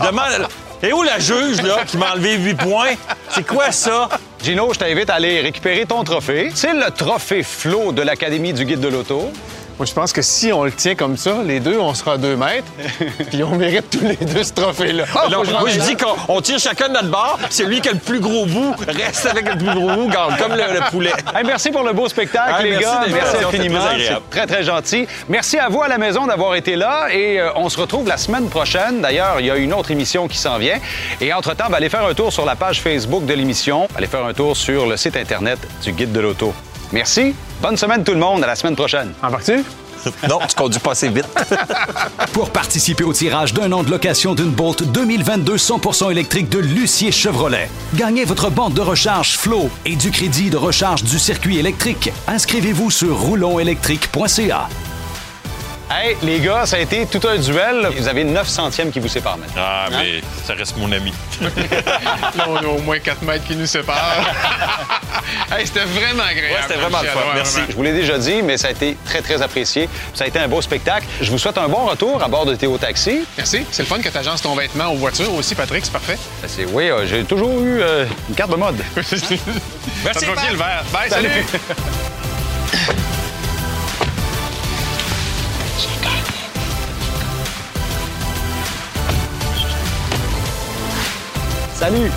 Je 0.00 0.06
demande. 0.06 0.48
Et 0.82 0.92
où 0.92 1.02
la 1.02 1.18
juge, 1.18 1.62
là, 1.62 1.84
qui 1.86 1.96
m'a 1.96 2.12
enlevé 2.12 2.34
8 2.36 2.54
points? 2.54 2.94
C'est 3.28 3.46
quoi 3.46 3.70
ça? 3.72 4.08
Gino, 4.42 4.72
je 4.72 4.78
t'invite 4.80 5.08
à 5.08 5.14
aller 5.14 5.40
récupérer 5.40 5.86
ton 5.86 6.02
trophée. 6.02 6.48
C'est 6.52 6.74
le 6.74 6.90
trophée 6.90 7.44
Flo 7.44 7.92
de 7.92 8.02
l'Académie 8.02 8.52
du 8.52 8.64
Guide 8.64 8.80
de 8.80 8.88
l'Auto. 8.88 9.30
Moi, 9.78 9.86
je 9.86 9.92
pense 9.92 10.12
que 10.12 10.22
si 10.22 10.52
on 10.52 10.64
le 10.64 10.72
tient 10.72 10.94
comme 10.94 11.16
ça, 11.16 11.42
les 11.44 11.60
deux, 11.60 11.78
on 11.78 11.94
sera 11.94 12.12
à 12.12 12.18
deux 12.18 12.36
mètres. 12.36 12.66
Puis 13.30 13.42
on 13.42 13.56
mérite 13.56 13.90
tous 13.90 14.04
les 14.04 14.16
deux 14.16 14.42
ce 14.42 14.52
trophée-là. 14.52 15.04
Ah, 15.14 15.28
moi, 15.28 15.68
je 15.68 15.80
dis 15.80 15.96
qu'on 15.96 16.14
on 16.28 16.40
tire 16.40 16.58
chacun 16.58 16.88
de 16.88 16.94
notre 16.94 17.10
bord. 17.10 17.38
Celui 17.50 17.80
qui 17.80 17.88
a 17.88 17.92
le 17.92 17.98
plus 17.98 18.20
gros 18.20 18.46
bout 18.46 18.74
reste 18.86 19.26
avec 19.26 19.48
le 19.48 19.58
plus 19.58 19.74
gros 19.74 19.90
bout, 19.90 20.08
gagne, 20.08 20.36
comme 20.38 20.52
le, 20.52 20.74
le 20.74 20.90
poulet. 20.90 21.12
Hey, 21.34 21.44
merci 21.44 21.70
pour 21.70 21.82
le 21.82 21.92
beau 21.92 22.08
spectacle, 22.08 22.62
les 22.64 22.70
merci 22.70 22.84
gars. 22.84 23.00
Merci 23.10 23.44
infiniment. 23.44 23.80
C'est 23.98 24.30
très, 24.30 24.46
très 24.46 24.62
gentil. 24.62 25.06
Merci 25.28 25.58
à 25.58 25.68
vous 25.68 25.82
à 25.82 25.88
la 25.88 25.98
maison 25.98 26.26
d'avoir 26.26 26.54
été 26.54 26.76
là. 26.76 27.08
Et 27.10 27.40
euh, 27.40 27.50
on 27.56 27.68
se 27.68 27.80
retrouve 27.80 28.06
la 28.06 28.16
semaine 28.16 28.48
prochaine. 28.48 29.00
D'ailleurs, 29.00 29.40
il 29.40 29.46
y 29.46 29.50
a 29.50 29.56
une 29.56 29.72
autre 29.72 29.90
émission 29.90 30.28
qui 30.28 30.38
s'en 30.38 30.58
vient. 30.58 30.78
Et 31.20 31.32
entre-temps, 31.32 31.66
ben, 31.68 31.76
allez 31.76 31.88
faire 31.88 32.04
un 32.04 32.14
tour 32.14 32.32
sur 32.32 32.44
la 32.44 32.56
page 32.56 32.80
Facebook 32.80 33.24
de 33.24 33.34
l'émission. 33.34 33.88
Allez 33.96 34.06
faire 34.06 34.24
un 34.24 34.34
tour 34.34 34.56
sur 34.56 34.86
le 34.86 34.96
site 34.96 35.16
Internet 35.16 35.58
du 35.82 35.92
Guide 35.92 36.12
de 36.12 36.20
l'Auto. 36.20 36.54
Merci. 36.92 37.34
Bonne 37.60 37.76
semaine 37.76 38.04
tout 38.04 38.12
le 38.12 38.18
monde. 38.18 38.44
À 38.44 38.46
la 38.46 38.56
semaine 38.56 38.76
prochaine. 38.76 39.12
Embarques-tu? 39.22 39.64
Non, 40.28 40.40
tu 40.48 40.54
conduis 40.56 40.80
pas 40.80 40.92
assez 40.92 41.08
vite. 41.08 41.26
Pour 42.32 42.50
participer 42.50 43.04
au 43.04 43.12
tirage 43.12 43.54
d'un 43.54 43.70
an 43.72 43.82
de 43.82 43.90
location 43.90 44.34
d'une 44.34 44.50
Bolt 44.50 44.82
2022 44.82 45.56
100% 45.56 46.10
électrique 46.10 46.48
de 46.48 46.58
Lucier 46.58 47.12
Chevrolet, 47.12 47.70
gagnez 47.94 48.24
votre 48.24 48.50
bande 48.50 48.74
de 48.74 48.80
recharge 48.80 49.36
Flow 49.36 49.70
et 49.84 49.94
du 49.94 50.10
crédit 50.10 50.50
de 50.50 50.56
recharge 50.56 51.04
du 51.04 51.18
circuit 51.18 51.58
électrique. 51.58 52.10
Inscrivez-vous 52.26 52.90
sur 52.90 53.16
roulonélectrique.ca. 53.16 54.68
Hey, 55.94 56.16
les 56.22 56.40
gars, 56.40 56.64
ça 56.64 56.76
a 56.76 56.78
été 56.78 57.04
tout 57.06 57.20
un 57.28 57.36
duel. 57.36 57.88
Vous 57.98 58.08
avez 58.08 58.24
9 58.24 58.48
centièmes 58.48 58.90
qui 58.90 58.98
vous 58.98 59.08
séparent 59.08 59.36
maintenant. 59.36 59.62
Ah, 59.62 59.88
mais 59.90 60.20
ça 60.44 60.54
reste 60.54 60.76
mon 60.78 60.90
ami. 60.90 61.12
Là, 61.42 62.46
on 62.48 62.56
a 62.56 62.66
au 62.66 62.78
moins 62.78 62.98
4 62.98 63.22
mètres 63.22 63.44
qui 63.46 63.54
nous 63.56 63.66
séparent. 63.66 64.24
hey, 65.52 65.66
c'était 65.66 65.84
vraiment 65.84 66.22
agréable. 66.22 66.54
Ouais, 66.54 66.60
c'était 66.62 66.80
vraiment 66.80 67.02
le 67.02 67.08
fun. 67.08 67.20
Merci. 67.34 67.52
vraiment. 67.54 67.66
Je 67.70 67.76
vous 67.76 67.82
l'ai 67.82 67.92
déjà 67.92 68.16
dit, 68.18 68.42
mais 68.42 68.56
ça 68.56 68.68
a 68.68 68.70
été 68.70 68.96
très, 69.04 69.20
très 69.20 69.42
apprécié. 69.42 69.88
Ça 70.14 70.24
a 70.24 70.26
été 70.28 70.38
un 70.38 70.48
beau 70.48 70.62
spectacle. 70.62 71.06
Je 71.20 71.30
vous 71.30 71.38
souhaite 71.38 71.58
un 71.58 71.68
bon 71.68 71.84
retour 71.84 72.22
à 72.22 72.28
bord 72.28 72.46
de 72.46 72.54
Théo 72.54 72.78
Taxi. 72.78 73.24
Merci. 73.36 73.66
C'est 73.70 73.82
le 73.82 73.88
fun 73.88 73.98
que 73.98 74.08
tu 74.08 74.16
agences 74.16 74.40
ton 74.42 74.54
vêtement 74.54 74.86
aux 74.86 74.96
voitures 74.96 75.34
aussi, 75.34 75.54
Patrick. 75.54 75.84
C'est 75.84 75.92
parfait. 75.92 76.18
Ben, 76.40 76.48
c'est- 76.48 76.64
oui, 76.72 76.88
euh, 76.90 77.06
j'ai 77.06 77.24
toujours 77.24 77.60
eu 77.60 77.80
euh, 77.82 78.06
une 78.30 78.34
carte 78.34 78.50
de 78.50 78.56
mode. 78.56 78.76
Merci. 78.96 79.18
Ça 80.04 80.20
te 80.20 80.24
va 80.24 80.32
Pat. 80.34 80.42
bien 80.42 80.52
le 80.52 80.58
verre? 80.58 80.84
Bye, 80.92 81.10
salut. 81.10 81.28
Salut! 91.82 92.12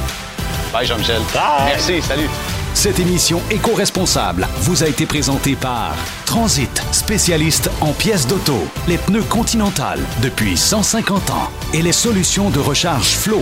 Bye, 0.72 0.86
Jean-Michel. 0.86 1.24
Merci, 1.66 2.00
salut. 2.00 2.30
Cette 2.76 3.00
émission 3.00 3.42
éco-responsable 3.50 4.48
vous 4.60 4.84
a 4.84 4.88
été 4.88 5.08
présentée 5.08 5.56
par 5.56 5.96
Transit, 6.28 6.84
spécialiste 6.92 7.72
en 7.82 7.92
pièces 7.92 8.28
d'auto, 8.28 8.60
les 8.88 9.00
pneus 9.00 9.24
Continental 9.24 10.00
depuis 10.22 10.56
150 10.56 11.32
ans 11.32 11.50
et 11.74 11.82
les 11.82 11.94
solutions 11.94 12.52
de 12.52 12.60
recharge 12.60 13.16
Flow. 13.16 13.42